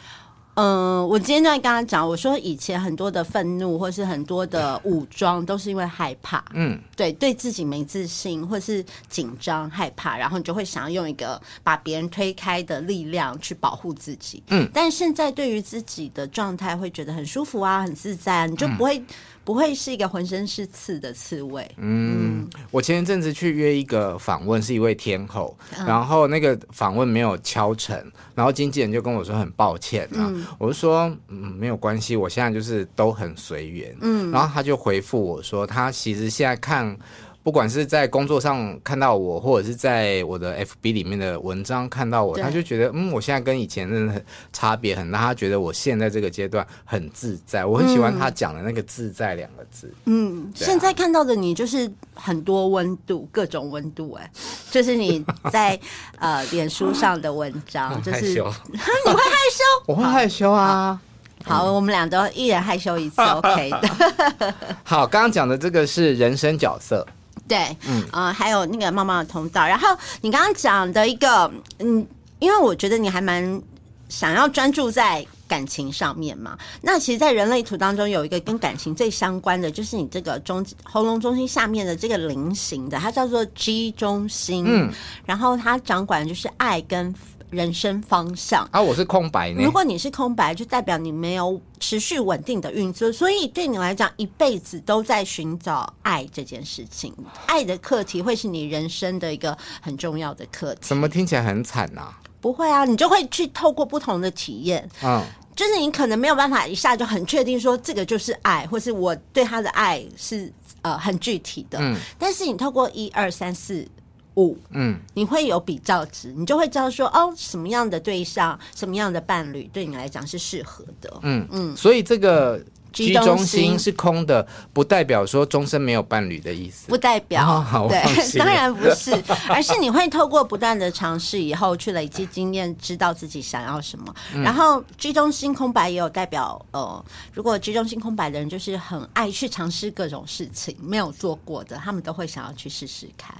[0.55, 6.43] 嗯、呃，我今天就在跟他讲，我说以前很多的愤怒或是很多的武装，都是因为害怕。
[6.53, 14.43] 嗯，对，对自己没自信或是紧张害怕，然后你就会想要用一个把别人推开的力量去保护自己。
[14.49, 18.97] 嗯，但现在对于自己的状态会觉得很舒服啊，很自在啊，你就不会。
[18.97, 19.05] 嗯
[19.43, 21.69] 不会是一个浑身是刺的刺猬。
[21.77, 27.95] 嗯，我前一阵子去约一个访问，是一位天后，嗯、然后那个访问没有敲成，
[28.35, 33.95] 然后经纪人就跟我说很抱歉啊，嗯、我就说嗯没有关系，我现在就是都很随缘。
[34.01, 36.97] 嗯，然后他就回复我说，他其实现在看。
[37.43, 45.19] 不管是在工作上看到我，或者是在我的 FB 里面的文章看到我，他就觉得，嗯，我现在跟以前真的很差别很大。
[45.19, 49.93] 他觉得我现在这个阶段很自在，我很喜欢他讲的那个“自在”两个字。
[50.05, 54.31] 嗯，啊、现在看到的你就是很多温度，各种温度、欸，哎，
[54.71, 55.77] 就是你在
[56.19, 60.97] 呃脸书上的文章，就是 你会害羞， 我会害羞啊。
[61.43, 64.55] 好，我们俩都一人害羞一次，OK 的。
[64.85, 67.05] 好，刚刚讲的这个是人生角色。
[67.47, 69.65] 对，嗯，呃，还有那个猫猫的通道。
[69.65, 69.87] 然后
[70.21, 72.05] 你刚刚讲的一个，嗯，
[72.39, 73.61] 因为我觉得你还蛮
[74.09, 76.57] 想要专注在感情上面嘛。
[76.81, 84.65] 那其实，在人类图当中，有一个跟感情最相关的，就是你这个中喉咙中心下面的这个菱形的，它叫做 G 中心。
[84.67, 84.91] 嗯，
[85.25, 87.13] 然后它掌管就是爱跟
[87.53, 88.81] 人生方向啊。
[88.81, 89.63] 我是空白呢。
[89.63, 97.13] 如果你是空白，就代表你没有持续稳定的运作，所以对你来讲，一辈子都在寻找爱这件事情。
[97.45, 100.81] 爱的课题会是你人生的一个很重要的课题。
[100.81, 102.19] 怎么听起来很惨呢、啊？
[102.41, 105.23] 不会啊，你就会去透过不同的体验，嗯，
[105.55, 110.51] 就是你可能没有办法一下就很确定说这个就是爱，或是我对他的爱是。
[110.81, 113.87] 呃，很具体的，嗯，但是你透过一二三四
[114.35, 122.61] 五，嗯，你会有比较值，你就会知道说，哦，什么样的对象，什么样的伴侣对你来讲是适合的，嗯嗯，所以这个。
[122.93, 126.87] 居中心是空的，不代表说终身没有伴侣的意思。
[126.87, 127.99] 不代表，哦、对，
[128.37, 129.11] 当然不是，
[129.49, 134.13] 而是你会透过不断的尝试以后去累积经验，知道自己想要什么。
[134.35, 143.35] 嗯、然后居中心空白也有代表，呃，如果居中心空白的人就是很爱去尝试各种事情，没有做过的，他们都会想要去试试看。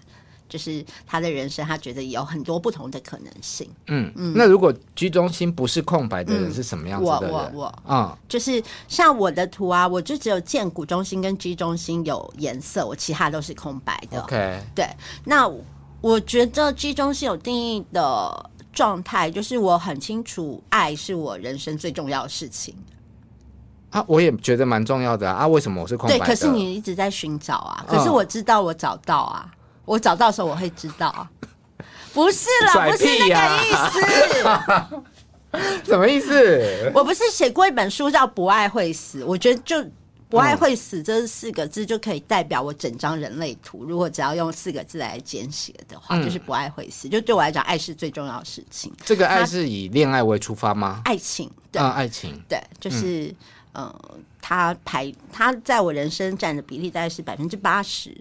[0.54, 3.68] 就是他的人生，他觉得有很多不同的可能性。
[3.88, 7.32] 嗯嗯，那如果居中心不是空白的人是什么样子的人？
[7.32, 14.22] 我我我，嗯，就是像我的图啊，我就只有建股中心跟居中心有颜色，我其他都是空白的。
[14.22, 14.88] OK，对。
[15.26, 15.52] 那
[16.02, 22.76] 我觉得居中心有定义的状态，就是我很清楚，爱是我人生最重要的事情。
[23.90, 25.38] 啊，我也觉得蛮重要的啊。
[25.38, 26.24] 啊，为什么我是空白的？
[26.24, 27.84] 对，可是你一直在寻找啊。
[27.88, 29.52] 可是我知道，我找到啊。
[29.84, 31.30] 嗯我找到的时候我会知道啊，
[32.14, 35.04] 不是啦，不是那个意思。
[35.86, 36.92] 什么意思？
[36.96, 39.86] 我不是写过一本书叫《不爱会死》，我觉得就
[40.30, 43.84] “不爱会死”这四个字就可以代表我整张人类图。
[43.84, 47.08] 如果只要用四个字来简写的话，就是“不爱会死”。
[47.12, 48.92] 就对我来讲，爱是最重要的事情。
[49.06, 51.02] 这个爱是以恋爱为出发吗？
[51.06, 53.36] 爱情，对，嗯，爱情，对，就是
[53.76, 53.94] 嗯，
[54.42, 58.16] 他排他在我人生占的比例大概是百分之八十。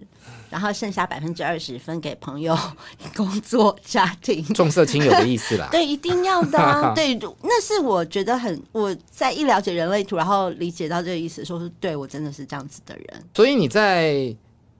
[0.53, 2.55] 然后剩下百分之二十分给朋友、
[3.17, 5.67] 工作、家庭，重色轻友的意思啦。
[5.73, 6.93] 对，一定要的啊。
[6.95, 13.23] 对，那是我觉得很我在一了解人类图，然后理解到这个意思，说是对我真的是这样子的人。
[13.33, 14.31] 所以你在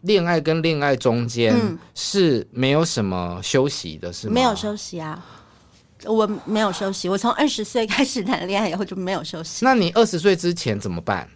[0.02, 1.56] 恋爱跟恋爱中间
[1.96, 4.34] 是没有什么休息的，是吗？
[4.36, 5.26] 没有休息啊，
[6.06, 7.10] 我没有休息。
[7.10, 9.66] 我从二十岁开始谈恋爱以后就没有休息。
[9.66, 11.28] 那你二十岁之前怎么办？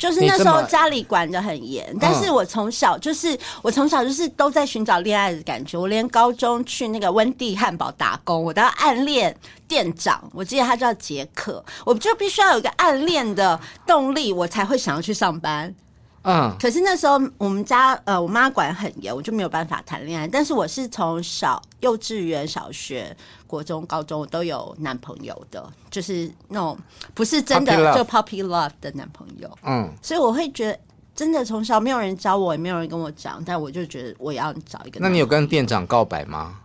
[0.00, 5.76] 就是那时候家里管的很严，但是我从小就是我从小就是都在寻找恋爱的感觉。
[5.76, 9.36] 我连高中去那个温蒂汉堡打工，我都要暗恋
[9.68, 15.74] 店长，我记得他叫杰克，我就必须要有一个暗恋的动力，我才会想要去上班。
[16.22, 20.26] 嗯，可是那时候我们家呃，我妈管很严，我就没有办法谈恋爱。
[20.26, 23.16] 但是我是从小幼稚园、小学、
[23.46, 26.78] 国中、高中我都有男朋友的，就是那种
[27.14, 29.58] 不是真的就 puppy love 的男朋友。
[29.62, 30.78] 嗯，所以我会觉得
[31.14, 35.00] 真的从小没有人教我，也没有人跟我讲，但我就觉得我要找一个。
[35.00, 36.60] 那你有跟店长告白吗？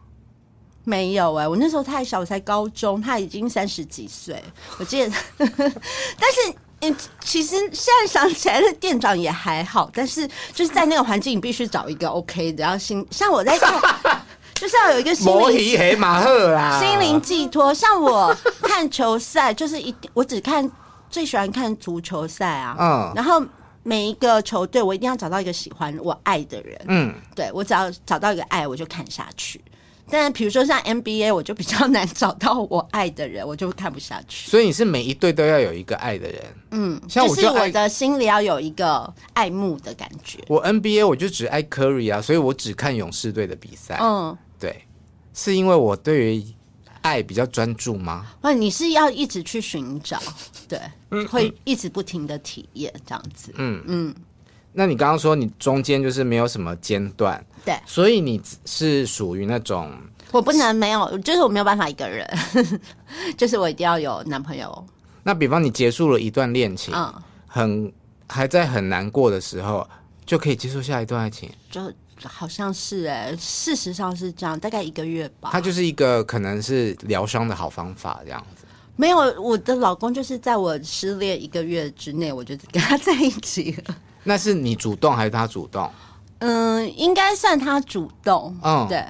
[0.83, 4.43] 没有哎、欸，我那时候太小，我才高中，他已经三十几岁，
[4.77, 5.11] 我记得。
[5.37, 6.55] 但是。
[6.81, 14.21] 嗯，其实现在想起来，的店长也还好，但是就是在那个环境，你必须找一个 OK 的，然后心像我在看，
[14.65, 15.79] 就是要有一个心灵
[16.79, 17.71] 心灵寄托。
[17.71, 20.67] 像我看球赛，就是一我只看
[21.07, 23.39] 最喜欢看足球赛啊，嗯，然后
[23.83, 29.61] 每一个球队，我一定要找到一个喜欢我爱的人，嗯，对，我只要找到一个爱，我就看下去。
[30.09, 34.49] 但比如说像 NBA，我就比较难找到我爱的人， 我就看不下去。
[34.49, 36.41] 所以你是每一队都要有一个爱的人，
[36.71, 40.39] 嗯，像我就，就是我的心里要有一个爱慕的感觉。
[40.47, 43.97] 我 NBA 我就只爱 Curry 啊，所以我只看勇士队的比赛。
[44.01, 44.85] 嗯，对，
[45.33, 46.45] 是因为我对于
[47.01, 48.27] 爱比较专注吗？
[48.41, 50.21] 那你是要一直去寻找，
[50.67, 50.79] 对，
[51.25, 53.51] 会一直不停的体验这样子。
[53.57, 54.15] 嗯嗯。
[54.77, 59.91] 那你刚刚说你中间就是没有什么间断，对，所以你是属于那种
[60.31, 62.29] 我不能没有，就是我没有办法一个人，
[63.37, 64.85] 就是我一定要有男朋友。
[65.23, 67.13] 那比方你结束了一段恋情，嗯，
[67.47, 67.93] 很
[68.27, 69.87] 还在很难过的时候，
[70.25, 71.81] 就可以接受下一段爱情，就
[72.21, 75.51] 好像是哎、欸，事实上是这样，大概一个月吧。
[75.53, 78.65] 它就是一个可能是疗伤的好方法，这样子。
[78.97, 83.95] 没有，我的老公就是在我失恋一个月之内，我就跟他在一起了。
[84.25, 85.89] 那是你主动还是他主动？
[86.39, 88.53] 嗯，应该算他主动。
[88.61, 89.05] 嗯，对，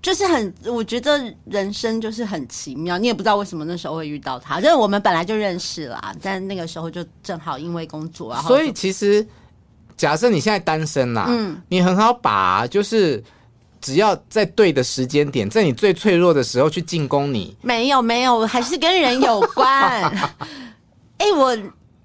[0.00, 8.40] 就是很，我觉得人生就是很奇妙，你也不知道为什么那时候会遇到他，就是我们本来就认识啦，但那个时候就正好因为工作啊。
[8.42, 9.26] 所以其实，
[9.96, 13.22] 假设你现在单身啦，嗯，你很好把，就是
[13.80, 17.56] 只要在对的时间点，在你最脆弱的时候去进攻你。
[17.62, 19.66] 没有，没有，还是跟人有关。
[21.18, 21.56] 哎、欸，我。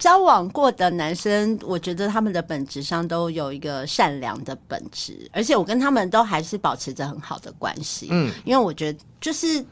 [0.04, 8.10] 交往过的男生，我觉得他们的本质上都有一个善良的本质，而且我跟他们都还是保持着很好的关系。
[8.12, 9.64] 嗯，因为我觉得就是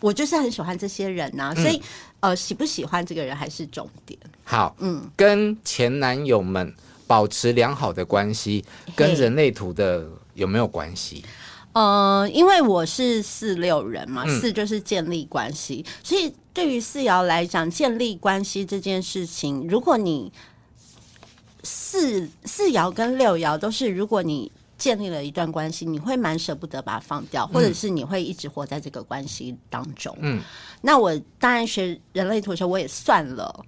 [0.00, 4.18] 我就是很喜欢这些人呐、啊，所以、嗯、呃，喜不喜欢这个人还是重点。
[4.42, 6.74] 好，嗯，跟前男友们
[7.06, 8.64] 保持良好的关系，
[8.96, 11.24] 跟人类图的有没有关系？
[11.76, 20.32] 呃，因为我是四六人嘛，嗯、四就是建立关系，所以对于四爻来讲，建立关系这件事情，如果你
[21.62, 30.16] 四四爻跟六爻都是，如果你建立了一段关系，你会蛮舍不得把它放掉，或者是你会一直活在这个关系当中。
[30.20, 30.40] 嗯，
[30.80, 33.66] 那我当然学人类图的时候，我也算了。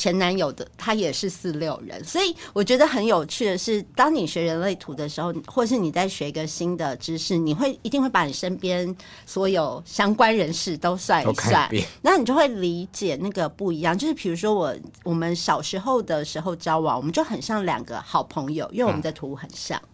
[0.00, 8.96] 前男友的他也是四六人，所以我觉得很有趣的是，当你学人类图的时候，或是你在学一个新的知识，你会一定会把你身边
[9.26, 11.68] 所有相关人士都算一算，
[12.00, 13.96] 那你就会理解那个不一样。
[13.96, 14.74] 就是比如说我
[15.04, 19.78] 我们小时候的时候交往，我们就很像两个好朋友，因为我们的图很像。
[19.78, 19.89] 嗯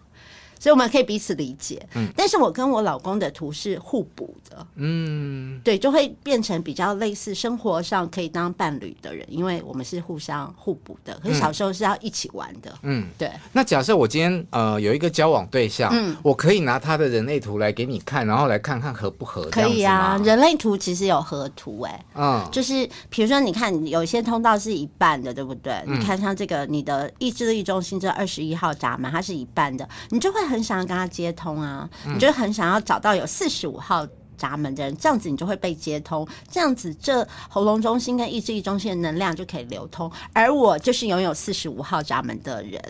[0.67, 11.17] 所以我们可以彼此理解，嗯，但是我跟我老公的图是互补的，嗯，对，就会变成比较类似生活上可以当伴侣的人，因为我们是互相互补的。
[11.23, 13.31] 可是小时候是要一起玩的，嗯，对。
[13.53, 19.49] 那假设我今天呃有一个交往对象，嗯，我可以拿他的人类图来给你看，然后来看看合不合？
[19.53, 25.81] 可以啊，人类图其实有合图，哎，嗯，就是比如说你看有一些通道是一半的，对不对？
[25.87, 30.41] 你看像这个你的意志力中心这二十一号闸门，它是一半的，你就会。
[30.47, 40.11] 很想要跟他接通啊，你就很想要找到有四十五号闸门的人，这样子你就会被接通，这样子这喉咙中心跟意志力中心的能量就可以流通。
[40.33, 42.81] 而我就是拥有四十五号闸门的人，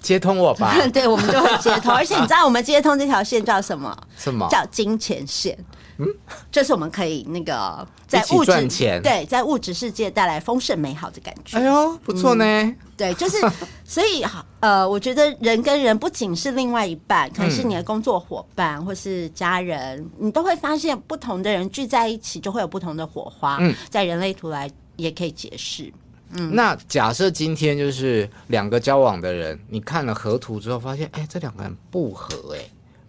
[0.00, 0.74] 接通我吧。
[0.92, 3.96] 对，我们就会接通，而且你知道我们接通这条线叫什么？
[4.16, 4.48] 什么？
[4.48, 5.58] 叫金钱线。
[5.98, 6.06] 嗯，
[6.50, 11.56] 就是我们可以那个在物质赚钱，对，在物质世界带来丰盛美好的感觉。
[11.56, 12.44] 哎呦，不错呢。
[12.44, 13.38] 嗯、对，就是
[13.82, 14.22] 所以
[14.60, 23.56] 呃，我觉得人跟人不仅是另外一半，可能是你的工作伙伴或是家人，嗯、你都会发现不同的人聚在一起就会有不同的火花。
[23.60, 25.90] 嗯，在人类图来也可以解释。
[26.32, 32.60] 嗯，那假设今天就是两个交往的人，你看了合图之后发现，哎，这两个人不合，哎，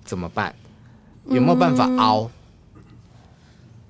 [0.06, 0.56] 怎么办？
[1.26, 2.22] 有没有办法凹？
[2.24, 2.32] 嗯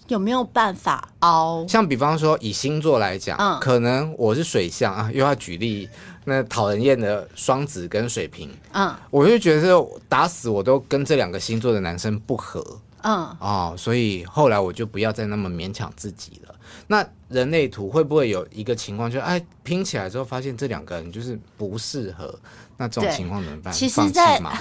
[0.08, 1.66] 有没有办法熬？
[1.68, 5.89] 像比方说，以星座来讲，嗯，可能我是水象啊，又要举例
[6.26, 12.64] 那讨人厌的双子跟水瓶，嗯，我就觉得打死我都跟这两个星座的男生不合，
[13.03, 16.55] 嗯，哦，所以后来我就不要再那么勉强自己了。
[16.88, 22.38] 那人类图会不会有一个情况，就是哎拼起来之后发现这两个人就是不适合？
[22.78, 23.74] 那这种情况怎么办？
[23.74, 24.51] 其实在，放弃吗？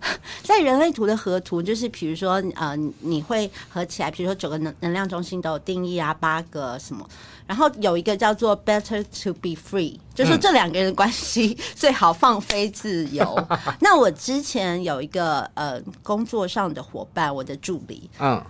[0.42, 7.06] 在人类图的合图，就是比如说，呃，你会合起来，比如说九个能能量中心都有定义啊，八个什么，
[7.46, 13.24] 然后有一个叫做 Better to be free，就是说这两个人的关系最好放飞自由。
[13.48, 18.42] 嗯、 那我之前有一个呃工作上的伙伴，我的助理，嗯。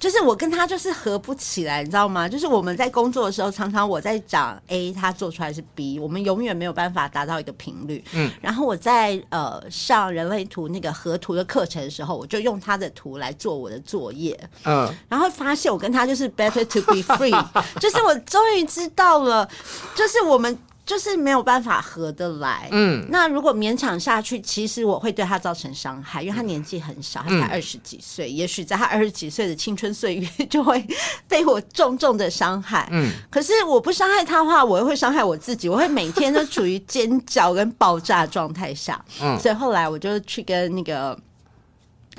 [0.00, 2.26] 就是我跟他就是合不起来，你知道吗？
[2.26, 8.02] 就是我们在工作的时候，常常我在讲 A，他做出来是 B，我们永远没有办法达到一个频率。
[8.14, 14.34] 嗯，然后我在呃上人类图那个合图的课程的时候，我就用他的图来做我的作业。
[14.64, 17.46] 嗯，然后发现我跟他就是 better to be free，
[17.78, 19.46] 就是我终于知道了，
[19.94, 20.58] 就是我们。
[20.86, 30.84] 就是没有办法合得来，嗯，那如果勉强下去，其实我会对他造成伤害，因为他年纪很小，他才二十几岁，嗯、也许在他二十几岁的青春岁月就会
[31.28, 41.16] 被我重重的伤害，嗯，可是我不伤害他的话，我又会伤害我自己，我会每天都处于尖叫跟爆炸状态下，嗯，所以后来我就去跟那个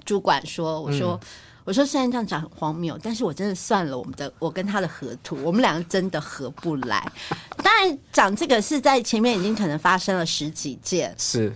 [0.05, 1.19] 主管说，我说。
[1.21, 1.27] 嗯
[1.71, 7.09] 我说虽然这样讲很荒谬，但是我真的算了我们的，我跟他的合图，我们两个真的合不来。
[7.63, 11.55] 当然讲这个是在前面已经可能发生了十几件，是。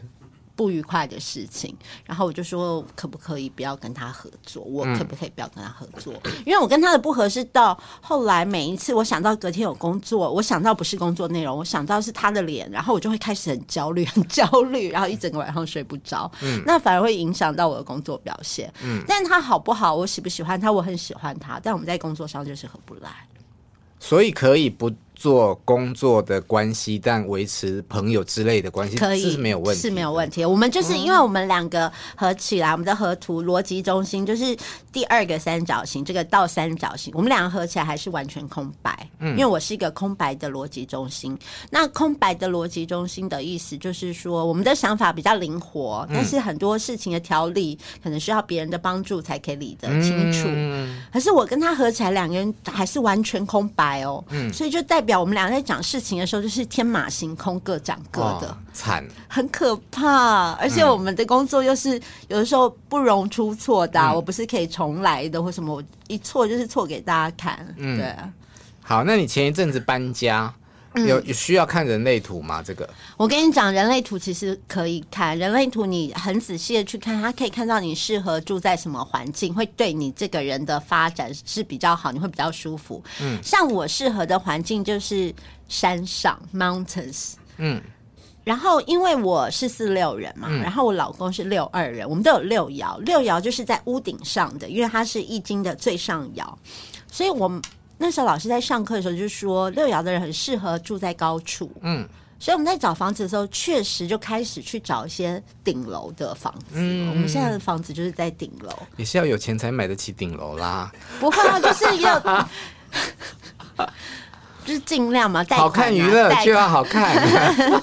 [0.55, 1.75] 不愉快的事情，
[2.05, 4.63] 然后我就说可不可以不要跟他合作？
[4.63, 6.13] 我可不可以不要跟他合作？
[6.23, 16.31] 嗯、因为我跟他的不合适到后来每一次我想到隔天有工作，我想到不是工作内容，我想到是他的脸，然后我就会开始很焦虑，很焦虑，然后一整个晚上睡不着。
[16.41, 18.71] 嗯，那反而会影响到我的工作表现。
[18.83, 23.09] 嗯，但他好不好，我喜不喜欢他，我很喜欢他，但我们在工作上就是合不来。
[23.99, 24.91] 所以可以不
[25.25, 30.45] 做工作的关系，但维持朋友之类的关系，可以是没有问题，是没有问题。
[30.45, 34.55] 我们就是因为我们两个合起来，嗯、我们的合图逻辑中心就是
[34.93, 39.09] 第二个三角形，这个倒三角形，我们两个合起来还是完全空白。
[39.17, 41.35] 嗯，因为我是一个空白的逻辑中心。
[41.71, 50.43] 那空白的逻辑中心的意思就是说，我们的想法比较灵活，但是很多事情的条理可能需要别人的帮助才可以理得清楚。
[50.45, 54.23] 嗯，可是我跟他合起来，两个人还是完全空白哦。
[54.29, 60.51] 嗯，所以就代表我们俩在讲事情的时候，就是天马行空，各讲各的，惨、哦，很可怕。
[60.53, 67.75] 而且我们的工作又是有的时候不容出错的、啊嗯，我不是可以重来的，或什么，我一错就是错给大家看。
[67.77, 68.15] 嗯，对。
[68.81, 70.53] 好，那你前一阵子搬家。
[70.95, 72.63] 有有需要看人类图吗？
[72.63, 83.03] 这个我跟你讲，人类图其实可以看人类图，你很仔细的去看，它可以看到你适合住在什么环境，会对你这个人的发展是比较好，你会比较舒服。
[83.21, 85.33] 嗯，像我适合的环境就是
[85.67, 87.33] 山上 mountains。
[87.57, 87.81] 嗯，
[88.43, 96.45] 然后因为我是四六人嘛，然后我老公是六二人，我们都有六爻，六爻就是在屋顶上的，因为它是易经的最上爻，
[97.11, 97.61] 所以我们。
[97.97, 101.71] 那时候老师在上课的时候就说，六爻的人很适合住在高处。
[101.81, 102.07] 嗯，
[102.39, 106.65] 所以我们在找房子的时候，确实就开始去找一些顶楼的房子。
[106.73, 108.69] 嗯，我们现在的房子就是在顶楼。
[108.97, 110.91] 也是要有钱才买得起顶楼啦。
[111.19, 112.19] 不会啊，就是要，
[114.65, 117.15] 就是尽量嘛，贷款、啊、好看娱乐就要好看，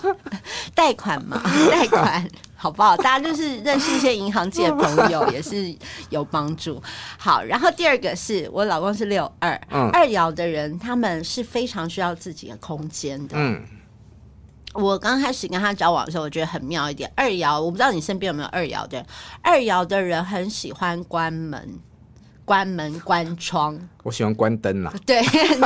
[0.75, 1.41] 贷款嘛，
[1.71, 2.29] 贷款。
[2.63, 2.97] 好不好？
[2.99, 5.77] 大家就是认识一些银行界的朋友，也是
[6.11, 6.81] 有帮助。
[7.19, 13.35] 好，然后第二个是我老公是六二，嗯，二爻的人，他们是非常需要自己的空间的。
[13.37, 13.65] 嗯，
[14.75, 17.11] 我刚开始跟他交往的时候，我觉得很妙一点。
[17.17, 19.07] 二爻，我不知道你身边有没有二爻的人？
[19.43, 21.81] 二爻的人很喜欢关门、
[22.45, 23.77] 关门、关窗。
[24.05, 24.93] 我喜欢关灯呐。
[25.05, 25.19] 对，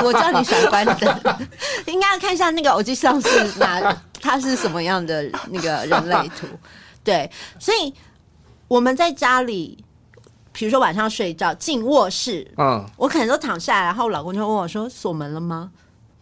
[0.02, 1.38] 我知道你喜欢关灯。
[1.84, 6.46] 应该要看一下那个，我记上是哪，他是什么样的那个人类图。
[7.06, 7.30] 对，
[7.60, 7.94] 所以
[8.66, 9.78] 我们在家里，
[10.52, 15.70] 比如说晚上睡觉进卧室，嗯，我可能都躺下来，然后我老公就会问我说：“锁门了吗？”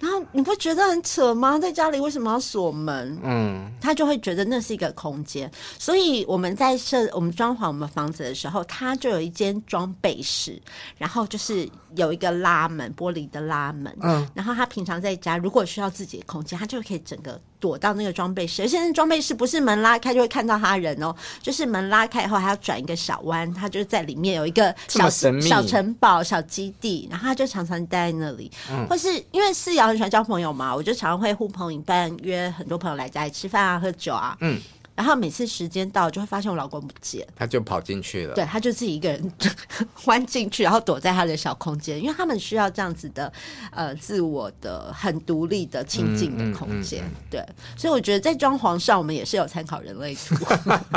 [0.01, 1.59] 然后你不觉得很扯吗？
[1.59, 3.19] 在家里为什么要锁门？
[3.23, 5.51] 嗯，他就会觉得那是一个空间。
[5.79, 10.61] 所以我们在设我们装潢我们房子的时候，他就有一间装备室，
[10.99, 11.67] 然后就是
[11.97, 13.95] 有一个拉门，玻璃的拉门。
[14.01, 17.41] 嗯，然后他平常在家如果需要自己的空间，他就可以整个。
[17.61, 28.53] 躲到那个装备室，而且那装备室不是门拉开就会看到他人哦，就是门拉开以后还要转一个小弯，他就在里面有一个小小城堡、小基地，然后他就常常待在那里。
[28.71, 34.37] 嗯、或是因为四瑶很喜欢交朋友嘛，我就常常会呼朋引伴，约很多朋友来家里吃饭啊、喝酒啊。
[34.41, 34.61] 嗯。
[34.97, 38.35] 然后每次时间到，就会发现我老公不见，他就跑进去了。
[38.35, 39.33] 对，他就自己一个人
[40.07, 43.33] 弯进去，然后躲在他的小空间，因为他们需要这样子的
[43.73, 47.03] 呃自我的很独立的清静的空间。
[47.03, 47.29] 嗯嗯嗯嗯。
[47.31, 50.37] 对，所以我觉得在装潢上，我们也是有参考人类图。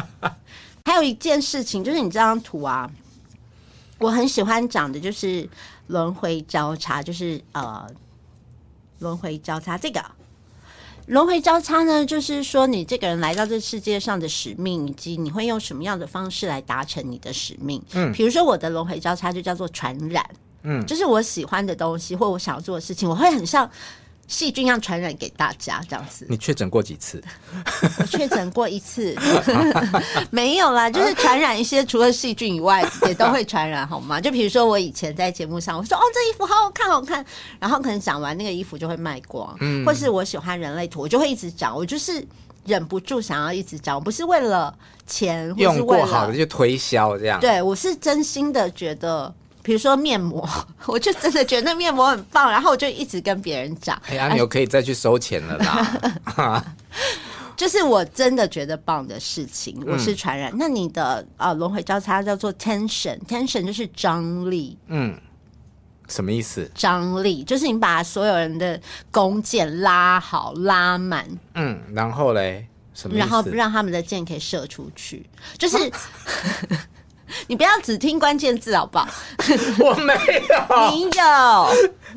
[0.85, 2.89] 还有一件事情就是，你这张图啊，
[3.97, 5.49] 我很喜欢讲的就是
[5.87, 7.85] 轮回交叉，就是呃
[8.99, 9.99] 轮回交叉这个。
[11.07, 17.81] 轮回交叉呢，就是说你这个人来到这世界上的使命，以及你会用什么样的方式来达成你的使命。
[17.93, 20.23] 嗯，比如说我的轮回交叉就叫做传染，
[20.63, 23.69] 嗯，就是我喜欢的东西或我想要做的事情，我会很像。
[24.27, 26.25] 细菌要传染给大家，这样子。
[26.29, 27.23] 你确诊过几次？
[27.97, 29.15] 我确诊过一次，
[30.29, 34.19] 没有啦，就是传染一些除了细菌以外，也都会传染，好吗？
[34.19, 37.25] 就比如说我以前在节目上，我说哦，这衣服好好看，好看，
[37.57, 42.21] 然后可能讲完那个衣服就会卖光，嗯，或是我喜欢人类图，我就会一直讲，我就是
[42.65, 49.33] 忍不住想要一直讲，我不是为了钱，或是为了用过好的就推销这样，对，我是真心的觉得。
[49.67, 50.47] 比如说面膜，
[50.87, 54.01] 我就真的觉得那面膜很棒，然后我就一直跟别人讲。
[54.07, 56.63] 哎呀，你又可以再去收钱了啦！
[57.57, 60.53] 就是我真的觉得棒的事情，我是传染。
[60.53, 64.77] 嗯、那你的啊轮回交叉叫做 tension，tension 就是张力。
[64.87, 65.19] 嗯，
[66.07, 66.71] 什么意思？
[66.73, 68.79] 张力就是你把所有人的
[69.11, 71.27] 弓箭拉好拉满。
[71.55, 73.17] 嗯，然后嘞，什么？
[73.17, 75.77] 然后让他们的箭可以射出去，就是。
[77.47, 79.07] 你不要只听关键字好不好？
[79.79, 80.13] 我没
[80.49, 81.23] 有， 你有。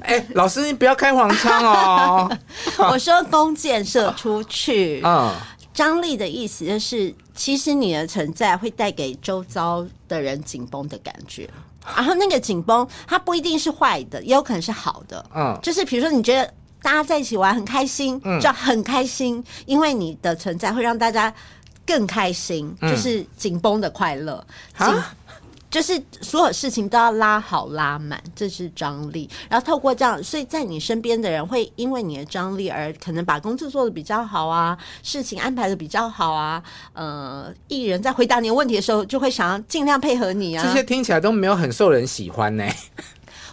[0.02, 2.38] 哎、欸，老师，你不要开黄腔哦。
[2.78, 5.32] 我说弓箭射出去，嗯，
[5.74, 11.48] 张力的意思就是，其实你的存在会带给周遭的人紧绷的感觉。
[11.96, 15.24] 然后那个紧绷，它不一定是坏的，也有可能是好的。
[15.34, 16.44] 嗯，就是比如说，你觉得
[16.82, 21.32] 大家在一起玩很开心，就很开心，因为你的存在会让大家。
[21.90, 24.46] 更开心，就是紧绷的快乐，
[24.78, 24.86] 紧
[25.68, 29.28] 就是所有事情都要拉好拉满，这是张力。
[29.48, 36.62] 然后透过这样，所以在你身边的人会因为你的张力而可能把工作做得比较好啊，事情安排的比较好啊。
[36.92, 40.64] 呃，艺人在回答你的问题的时候，就会想要尽量配合你啊。
[40.64, 42.64] 这些听起来都没有很受人喜欢呢。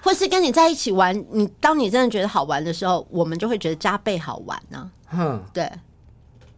[0.03, 4.89] 或是跟你在一起玩，你当你真的觉得好玩的时候，我们就会觉得加倍好玩呢。
[5.11, 5.71] 嗯，对，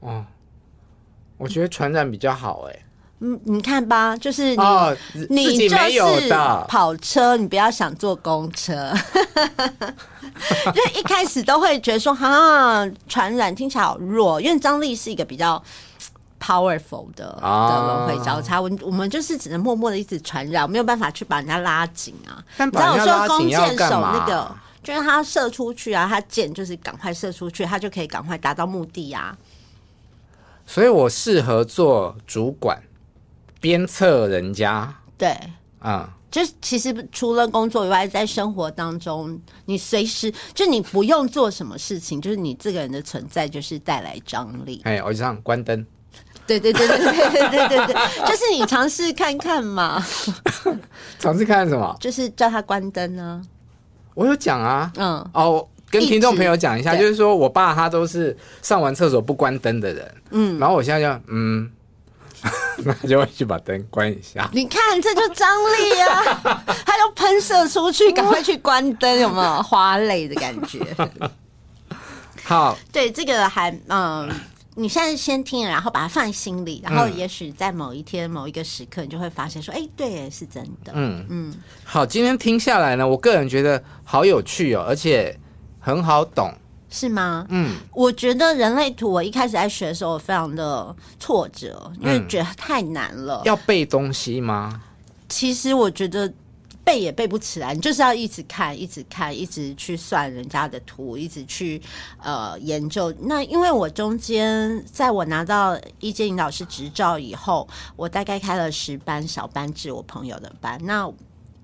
[0.01, 0.25] 哦。
[1.39, 2.83] 我觉得传染比较好哎、欸，
[3.21, 4.95] 嗯，你看吧，就是你，哦、
[5.29, 6.29] 你就是
[6.67, 8.93] 跑车，你不要想坐公车。
[10.67, 15.61] 因为一开始都会觉得说，哈，传染听起来好弱，因为张力是一个比较
[16.39, 22.43] powerful 的的轮回交叉，我我们就是只能默默的一直传染，没有办法去把人家拉紧啊。
[22.57, 29.37] 你知道有时候弓箭手那个，就是他射出去啊，他箭就是赶快射出去，他就可以赶快达到目的啊。
[30.69, 32.79] 所以我适合做主管。
[33.59, 35.35] 鞭策人家，对，
[35.83, 44.79] 嗯，就是其实除了工作以外，在生活当中，你随时就你不用做什么事情，就是你这个人的存在就是带来张力。
[44.85, 45.85] 哎，我就这样关灯。
[46.47, 50.01] 对对对对对对对对对，就是你尝试看看嘛。
[51.17, 51.97] 尝试看什么？
[51.99, 53.41] 就是叫他关灯呢。
[54.13, 61.71] 我有讲啊，嗯，哦，跟听众朋友讲一下，就是说我爸他都是上完厕所不关灯的人，嗯，然后我现在就嗯。
[62.85, 64.49] 那就会去把灯关一下。
[64.53, 66.63] 你看，这就张力啊！
[66.87, 70.79] 他就喷射出去，赶快去关灯，有没有花泪的感觉？
[72.45, 74.29] 好，对这个还嗯，
[74.75, 80.93] 你现在先听，然后把它放在心里，然后也许在某一天、某一个时刻，你就会发现说，哎、欸，对，是真的。
[80.95, 81.53] 嗯嗯。
[81.83, 85.37] 好，今天听下来呢，我个人觉得好有趣哦，而且
[85.79, 86.53] 很好懂。
[86.91, 87.45] 是吗？
[87.49, 93.43] 嗯，我觉得人类图，我一开始在学的时候非常的挫折，因为觉得太难了。
[93.43, 94.81] 嗯，要背东西吗？
[95.27, 96.33] 其实我觉得
[96.83, 101.79] 背也背不起来，你就是要一直看，一直看，一直去算人家的图，一直去
[102.23, 103.13] 呃研究。
[103.19, 110.79] 那因为我中间在我拿到一阶引导师执照以后，我大概开了十班小班制，我朋友的班。
[110.83, 111.07] 那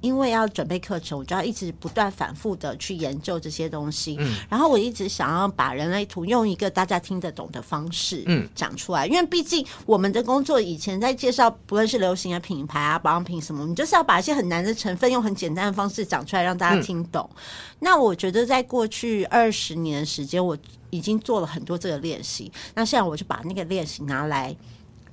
[0.06, 4.16] 因为要准备课程，我就要一直不断反复的去研究这些东西。
[4.20, 9.08] 嗯，然后我一直想要把人类图用一个大家听得懂的方式，嗯，讲出来。
[9.08, 17.28] 因为毕竟我们的工作以前在介绍，不论是流行的品牌啊、保养品什么，你就是要把一些很难的成分用很简单的方式讲出来，让大家听懂。
[17.34, 17.42] 嗯，
[17.80, 20.56] 那我觉得在过去二十年的时间，我
[20.92, 22.52] 已经做了很多这个练习。
[22.76, 24.56] 那现在我就把那个练习拿来。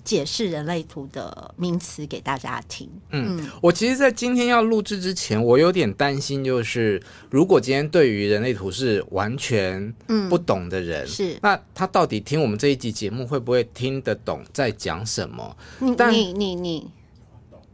[0.05, 2.89] 解释人类图的名词给大家听。
[3.11, 9.95] 嗯，我其实，在今天要录制之前，我有点担心，就是如果今天对于人类图是完全
[10.29, 15.57] 不懂的人，嗯、是那他到底听我们这一集节目会不会听得懂在讲什么？
[15.79, 16.91] 你你你你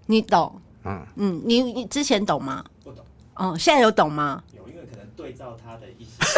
[0.07, 0.61] 你懂？
[0.85, 2.65] 嗯嗯，你你之前懂吗？
[2.85, 3.05] 不懂。
[3.35, 4.43] 哦，现在有懂吗？
[5.19, 6.13] 对照他的意思。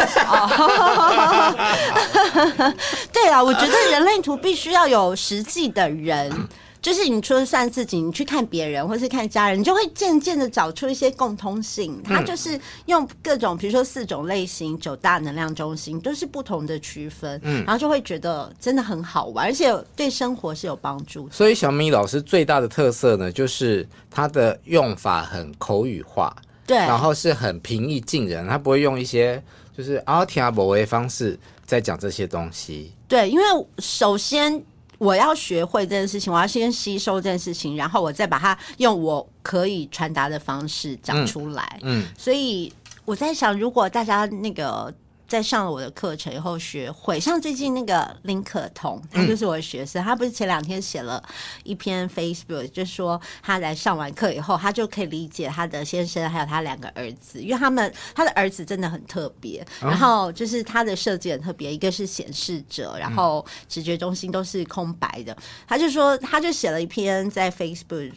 [3.13, 6.31] 对啊，我觉得人类图必须要有实际的人，
[6.81, 12.01] 就是你除了算自己，你去看别人或是看家人，你就会渐渐的找出一些共通性。
[12.03, 21.29] 他就是用各种，比如说四种类型、九大能量中心，都是不同的区分，嗯，然后就会觉得真的很好玩，而且对生活是有帮助。
[21.29, 26.35] 所以小米老师最大的特色呢，就是他的用法很口语化。
[26.71, 29.41] 对，然后是很平易近人，他不会用一些
[29.77, 32.93] 就是阿提阿博的方式在讲这些东西。
[33.07, 33.43] 对，因为
[33.79, 34.63] 首先
[34.97, 41.79] 我要学会这件事情，我要先吸收这件事情，然后我再把它用我可以传达的方式讲出来。
[41.81, 42.71] 嗯，嗯，所以
[43.05, 44.93] 我在想，如果大家那个。
[45.31, 50.03] 在上了我的课程以后，学会像最近那个林可彤，他就是我的学生。
[50.03, 51.23] 嗯、他不是前两天写了
[51.63, 59.65] 一篇 Facebook，就说他来上完课以后，他就可以理解他的先生还有他两个儿子，因为他们他的儿子真的很特别。
[59.79, 65.33] 然后就是他的设计很特别，一个是显示者，然后直觉中心都是空白的。
[65.65, 68.11] 他就说，他就写了一篇在 Facebook，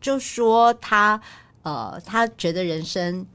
[0.00, 1.20] 就说他
[1.64, 3.26] 呃，他觉得人生。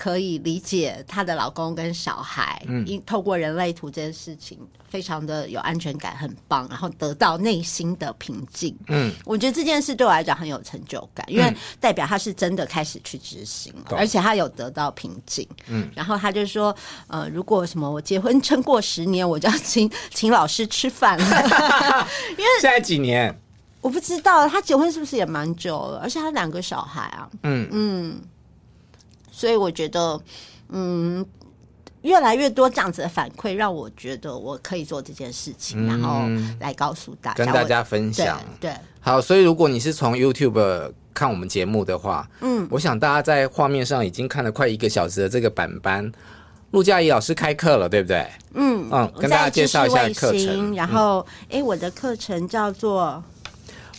[0.00, 8.74] 可以理解她的老公跟小孩，因、嗯、透过人类图这件事情，非常的有安全感，很棒，然后得到内心的平静。
[8.88, 15.46] 嗯，我觉得这件事对我来讲很有成就感，因为代表他是真的开始去执行，嗯、而且他有得到平静。
[15.66, 16.74] 嗯，然后他就说，
[17.06, 21.24] 呃，如果什么我结婚撑过十年，我就要请请老师吃饭了。
[22.32, 23.38] 因为现在几年？
[23.82, 27.28] 我不知道他结婚是不是也蛮久了，而且他两个小孩啊。
[27.42, 28.20] 嗯嗯。
[29.40, 30.20] 所以我觉得，
[30.68, 31.24] 嗯，
[32.02, 36.28] 越来越多这样子的反馈，让我觉得我可以做这件事情，嗯、然后
[36.60, 38.38] 来告诉大家，跟大家分享。
[38.60, 46.12] 对，对好，所以如果你是从 YouTube 看我们节目的话，嗯，我想大家在画面上已经看了快一个小时的这个版班，
[46.72, 48.28] 陆佳怡老师开课了，对不对？
[48.52, 50.74] 嗯嗯，跟大家介绍一下课程。
[50.74, 53.24] 然后，哎、嗯，我的课程叫做。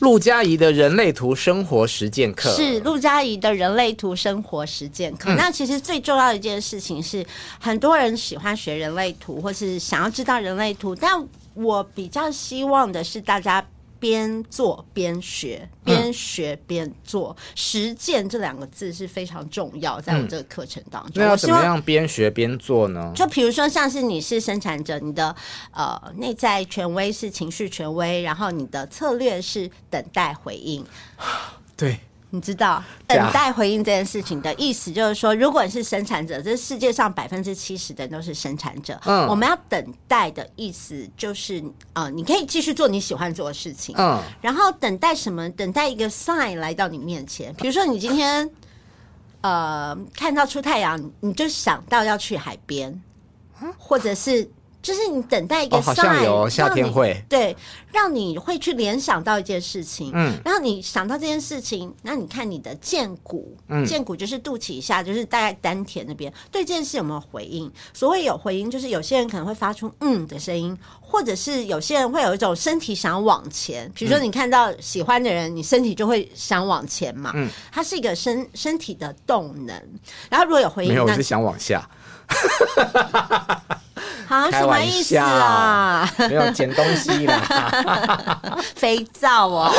[0.01, 5.31] 陆佳怡的人类图生活实践课是陆佳怡的人类图生活实践课。
[5.31, 7.25] 嗯、那其实最重要的一件事情是，
[7.59, 11.23] 很多人喜欢学人类图，或是想要知道人类图，但
[11.53, 13.63] 我比较希望的是大家
[14.01, 21.11] 边做边学，边学边做，嗯、实践这两个字是非常重要，在我这个课程当中。
[21.15, 23.13] 那、嗯、要怎么样边学边做呢？
[23.15, 25.33] 就比如说，像是你是生产者，你的
[25.71, 30.83] 呃内在权威是情绪权威，然后你的策略是等待回应。
[31.77, 31.99] 对。
[32.33, 38.97] 你知道等待回应这件事情的意思，就是说，如果你是生产者，这世界上百分之七十的人都是生产者。
[39.05, 41.61] 嗯，我们要等待的意思就是，
[41.93, 43.93] 呃，你可以继续做你喜欢做的事情。
[43.97, 45.49] 嗯，然后等待什么？
[45.51, 47.53] 等待一个 sign 来到你面前。
[47.55, 48.49] 比如说，你今天
[49.41, 53.01] 呃看到出太阳，你就想到要去海边，
[53.77, 54.49] 或者是。
[54.81, 57.23] 就是你等待一个 sign，、哦、好像有夏天会。
[57.29, 57.55] 对，
[57.91, 67.71] 让你会去联想到一件事情，嗯，然后你想到这件事情，那你看你的剑骨，嗯，剑骨就是肚脐以下，就是大概丹田那边，对这件事有没有回应？
[67.93, 79.75] 所谓有回应，就是有些人可能会发出嗯的声音，或者是有些人会有一种身体想往前，比如说你看到喜欢的人，你身体就会想往前嘛，嗯，它是一个身身体的动能。
[80.29, 81.87] 然后如果有回应，没有，我是想往下。
[84.31, 86.09] 啊，什么意思啊？
[86.17, 88.39] 没有捡东西啦，
[88.75, 89.71] 肥皂哦。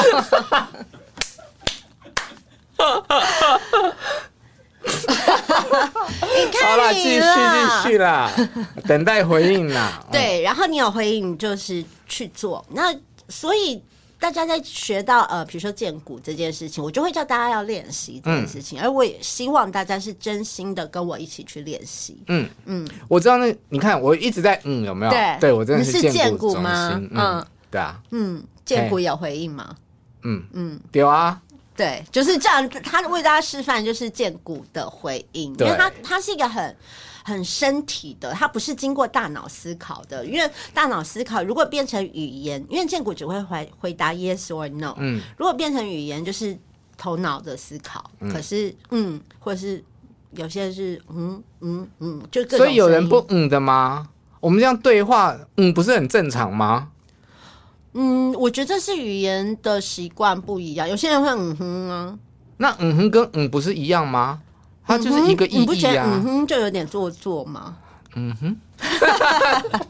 [6.37, 8.31] 你 看好了，继续继续啦，
[8.87, 10.05] 等待回应啦。
[10.13, 12.65] 对，然后你有回应，就是去做。
[12.71, 12.95] 那
[13.29, 13.83] 所以。
[14.23, 22.23] 大家在学到呃，比如说荐骨这件事情，我就会叫大家要练习这件事情，嗯、而我也希望大家是真心的跟我一起去练习。
[22.29, 25.11] 嗯嗯，我知道那，你看我一直在嗯，有没有？
[25.11, 26.91] 对，对我真的是荐骨吗？
[26.95, 29.75] 嗯，嗯对啊，嗯，荐骨有回应吗？
[30.23, 31.43] 嗯嗯，有啊，
[31.77, 32.69] 对，就是这样。
[32.69, 36.77] 他为大家示范就是荐骨的回应，因为他他是一个很。
[37.25, 46.57] 很身体的，它不是经过大脑思考的，因为大脑思考如果变成语言，因为荐骨只会回回答 yes or no，嗯，如果变成语言就是
[46.97, 49.83] 头脑的思考，嗯、可是嗯，或者是
[50.33, 54.09] 有些是嗯嗯嗯，就各，所以有人不嗯的吗？
[54.41, 56.91] 我们这样对话，嗯，不是很正常吗？
[57.95, 62.19] 嗯，我觉得是语言的习惯不一样，有些人会嗯哼啊，
[62.57, 64.41] 那嗯哼跟嗯不是一样吗？
[64.87, 65.61] 它就是一个意义啊！
[65.61, 67.77] 你不觉得嗯哼就有点做作吗？
[68.15, 68.57] 嗯哼，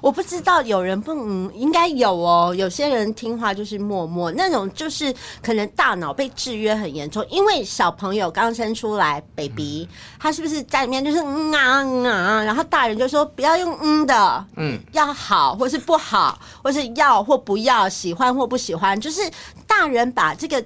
[0.00, 2.54] 我不知道有人不嗯，应该有哦。
[2.56, 7.22] 有些人听话就是默默那种，就是可能大脑被制约很严重。
[7.28, 9.86] 因为小朋友刚生出来，baby，
[10.18, 19.20] 他是不是在里面就是嗯啊嗯啊，然后大人就说不要用嗯的，嗯，要好或是不好，或是要或不要，喜欢或不喜欢，就是
[19.66, 20.64] 大人把这个。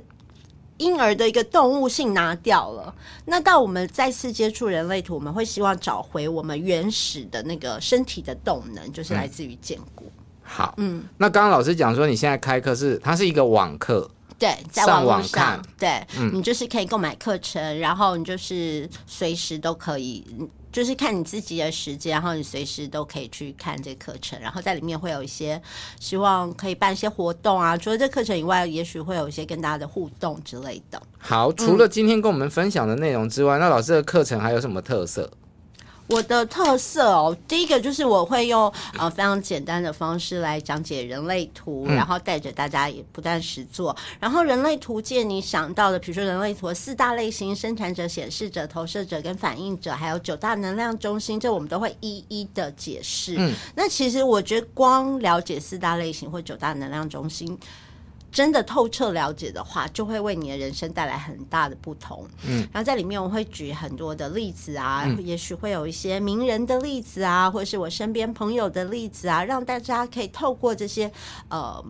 [0.82, 2.94] 婴儿的一个动物性拿掉了，
[3.26, 10.04] 那到我们再次接触人类图，我们会希望找回我们原始的那个身体的动能，就是来自于建骨。
[10.06, 10.22] 嗯。
[10.42, 20.26] 好，嗯，那刚刚老师讲说，你现在开课是它是一个网课，对，在网络上，对，嗯，你就是可以购买课程，然后你就是随时都可以。
[20.72, 25.60] 就是看你自己的时间，然后你随时都可以去看这课程，然后在里面会有一些
[26.00, 27.76] 希望可以办一些活动啊。
[27.76, 31.00] 除了这课程以外，也许会有一些跟大家的互动之类的。
[31.18, 35.30] 好，除了今天跟我们分享的内容之外，那老师的课程还有什么特色？
[36.12, 43.96] 我的特色哦，第一个就是我会用呃非常简单的方式来讲解人类图，嗯、然后带着大家也不断实做。
[44.20, 53.36] 然后人类图界你想到的，比如说人类图四大类型：生产者、显示者、投射者跟反应者，还有九大能量中心，这我们都会一一的解释。
[53.38, 57.58] 嗯，那其实我觉得光了解四大类型或九大能量中心。
[58.32, 62.26] 真的透彻了解的话，就会为你的人生带来很大的不同。
[62.48, 71.12] 嗯，然后在里面我会举很多的例子啊，嗯、也许会有一些名人的例子啊，或者是我身边朋友的例子啊，让大家可以透过这些
[71.48, 71.84] 呃。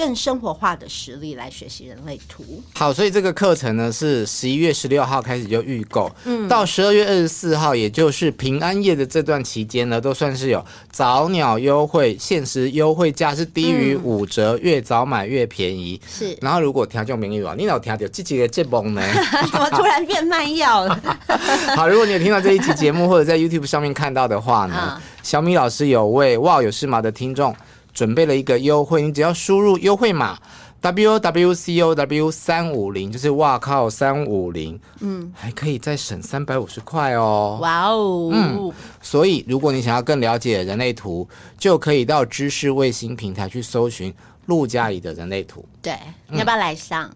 [0.00, 2.42] 更生活化的实力来学习人类图。
[2.72, 16.00] 好，所以这个课程呢是十一月十六号开始就预购，嗯，到十二月二十四号，也就是平安夜的这段期间呢，都算是有早鸟优惠，限时优惠价是低于五折，嗯、越早买越便宜。
[16.08, 19.02] 是，然后如果听众朋友啊，你老听到这集的节目呢？
[19.52, 20.98] 怎么突然变卖药了？
[21.76, 27.54] 好，如果你有听到这一期节目，或者在 YouTube 上面看到的话呢，啊、小米老师有为哇有事吗的听众。
[27.92, 30.38] 准备了一个优惠，你只要输入优惠码
[30.80, 37.58] W W C O W 三五零，就是哇靠三五零，嗯，还可以再省三百五十块哦。
[37.60, 38.72] 哇哦，嗯，
[39.02, 41.28] 所以如果你想要更了解人类图，
[41.58, 44.14] 就可以到知识卫星平台去搜寻
[44.46, 45.64] 陆家里的人类图。
[45.82, 45.94] 对，
[46.28, 47.10] 你要不要来上？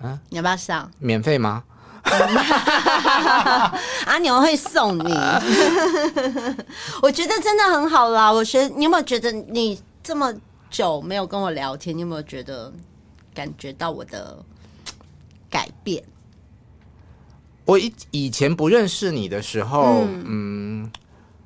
[0.00, 0.90] 嗯，你要不要上？
[0.98, 1.62] 免费吗？
[4.06, 5.14] 阿牛会送你，
[7.02, 8.30] 我觉得真的很好啦。
[8.30, 10.32] 我觉得你有没有觉得你这么
[10.70, 12.72] 久没有跟我聊天，你有没有觉得
[13.34, 14.38] 感觉到我的
[15.48, 16.02] 改变？
[17.64, 20.24] 我以以前不认识你的时候，嗯。
[20.26, 20.90] 嗯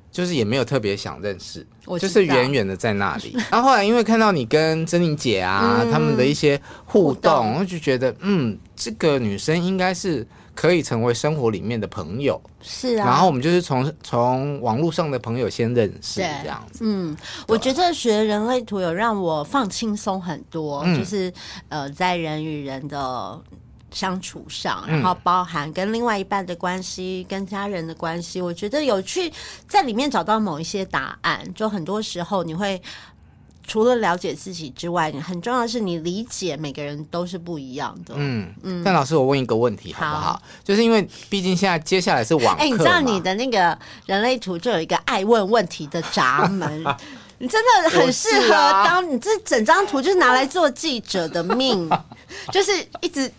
[0.09, 1.63] 就是也没有特别想认识，
[1.99, 3.37] 就是远远的在那里。
[3.51, 10.25] 然后后来因为看到你跟珍妮姐啊，他们的一些互动，我就觉得，嗯，这个女生应该是
[10.57, 12.41] 可以成为生活里面的朋友。
[12.61, 13.05] 是啊。
[13.05, 16.79] 然后我们就是从从网络上的朋友先认识这样子。
[16.81, 17.15] 嗯，
[17.47, 21.31] 我觉得学人类图有让我放轻松很多，就是
[21.69, 23.39] 呃，在人与人的。
[23.89, 29.31] 相处上，然后包含跟另外一半的关系、嗯、跟家人的关系，我觉得有去
[29.65, 31.41] 在里面找到某一些答案。
[31.55, 32.79] 就很多时候，你会
[33.67, 38.13] 除了了解自己之外，很重要的是你理解每个人都是不一样的。
[38.17, 38.81] 嗯嗯。
[38.83, 40.21] 但老师，我问一个问题好不好？
[40.31, 46.83] 好，就是因为毕竟现在接下来是网课，哎，你知道你的那个人类图就有一个爱问问题的闸门，
[47.39, 51.89] 你真的很适合当、啊、你这整张图就是拿来做记者的命，
[52.51, 53.29] 就是一直。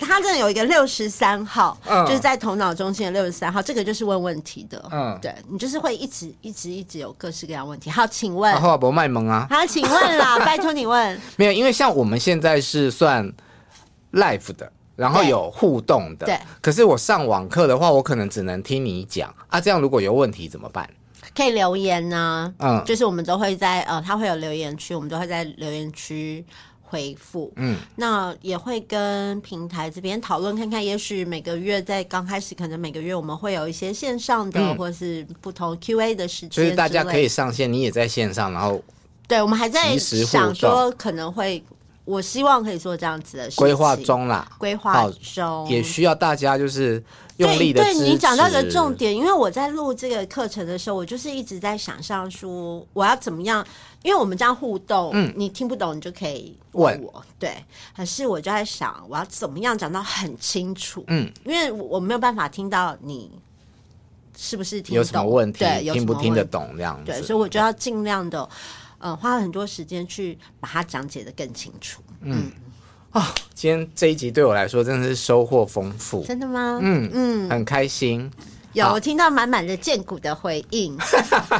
[0.00, 4.82] 他真的有一个六十三号，嗯、就是在头脑中心的六十三号，这个就是问问题的。
[4.90, 7.90] 嗯，对你就是会一直一直一直有各式各样问题。
[7.90, 8.54] 好，请问。
[8.60, 9.46] 好，不卖萌啊。
[9.50, 11.20] 好，请问啦， 拜托你问。
[11.36, 13.32] 没有，因为像我们现在是算
[14.12, 16.26] live 的，然后有互动的。
[16.26, 16.38] 对。
[16.60, 19.60] 可是我上网课的话，我可能只能听你讲啊。
[19.60, 20.88] 这样如果有问题怎么办？
[21.34, 22.78] 可以留言呢、啊。
[22.78, 26.44] 嗯，就是我们都会在呃，他会有留言区，我们都会在留言区。
[26.94, 38.80] 回复，嗯，那也会跟平台这边讨论看看，也许每个月在刚开始，可能每个月我们会有一些线上的，嗯、或是不同 Q&A 的时间，就是大家可以上线，你也在线上，然后
[39.26, 41.60] 对，我们还在想说可能会，
[42.04, 45.68] 我希望可以做这样子的事情，规划中啦，规划中。
[45.68, 47.02] 也需要大家就是
[47.38, 47.82] 用力的。
[47.82, 53.66] 对，对你讲到一个重点，因为我在录这个课程的时候，我就是一直在想象说我要怎么样。
[54.02, 57.56] 因为我们这样互动，嗯，你听不懂，你就可以问我，问对。
[57.96, 63.30] 可是我就在想，我要怎么样讲到很清楚，嗯，因为我没有办法听到你
[64.36, 68.46] 是不是听懂，有什么问题，对，听不听得懂这样子，对，所以我就要尽量的，
[68.98, 72.52] 呃，花了很多时间去把它讲解的更清楚，嗯。
[73.14, 76.80] 啊、哦，今天这一集对我来说真的是收获丰富，真的吗？
[76.82, 78.28] 嗯嗯，很开心。
[78.72, 80.98] 有，我听到满满的荐骨的回应，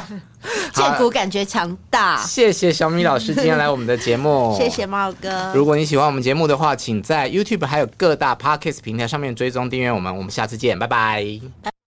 [0.75, 2.17] 剑骨感觉强大。
[2.17, 5.53] 谢谢小米老师今天来我们的节目， 谢谢猫哥。
[5.55, 10.13] 如果你喜欢我们节目的话，请在 YouTube 还有各大 Podcast 平台上面追踪订阅我们。
[10.13, 11.74] 我们下次见，拜拜。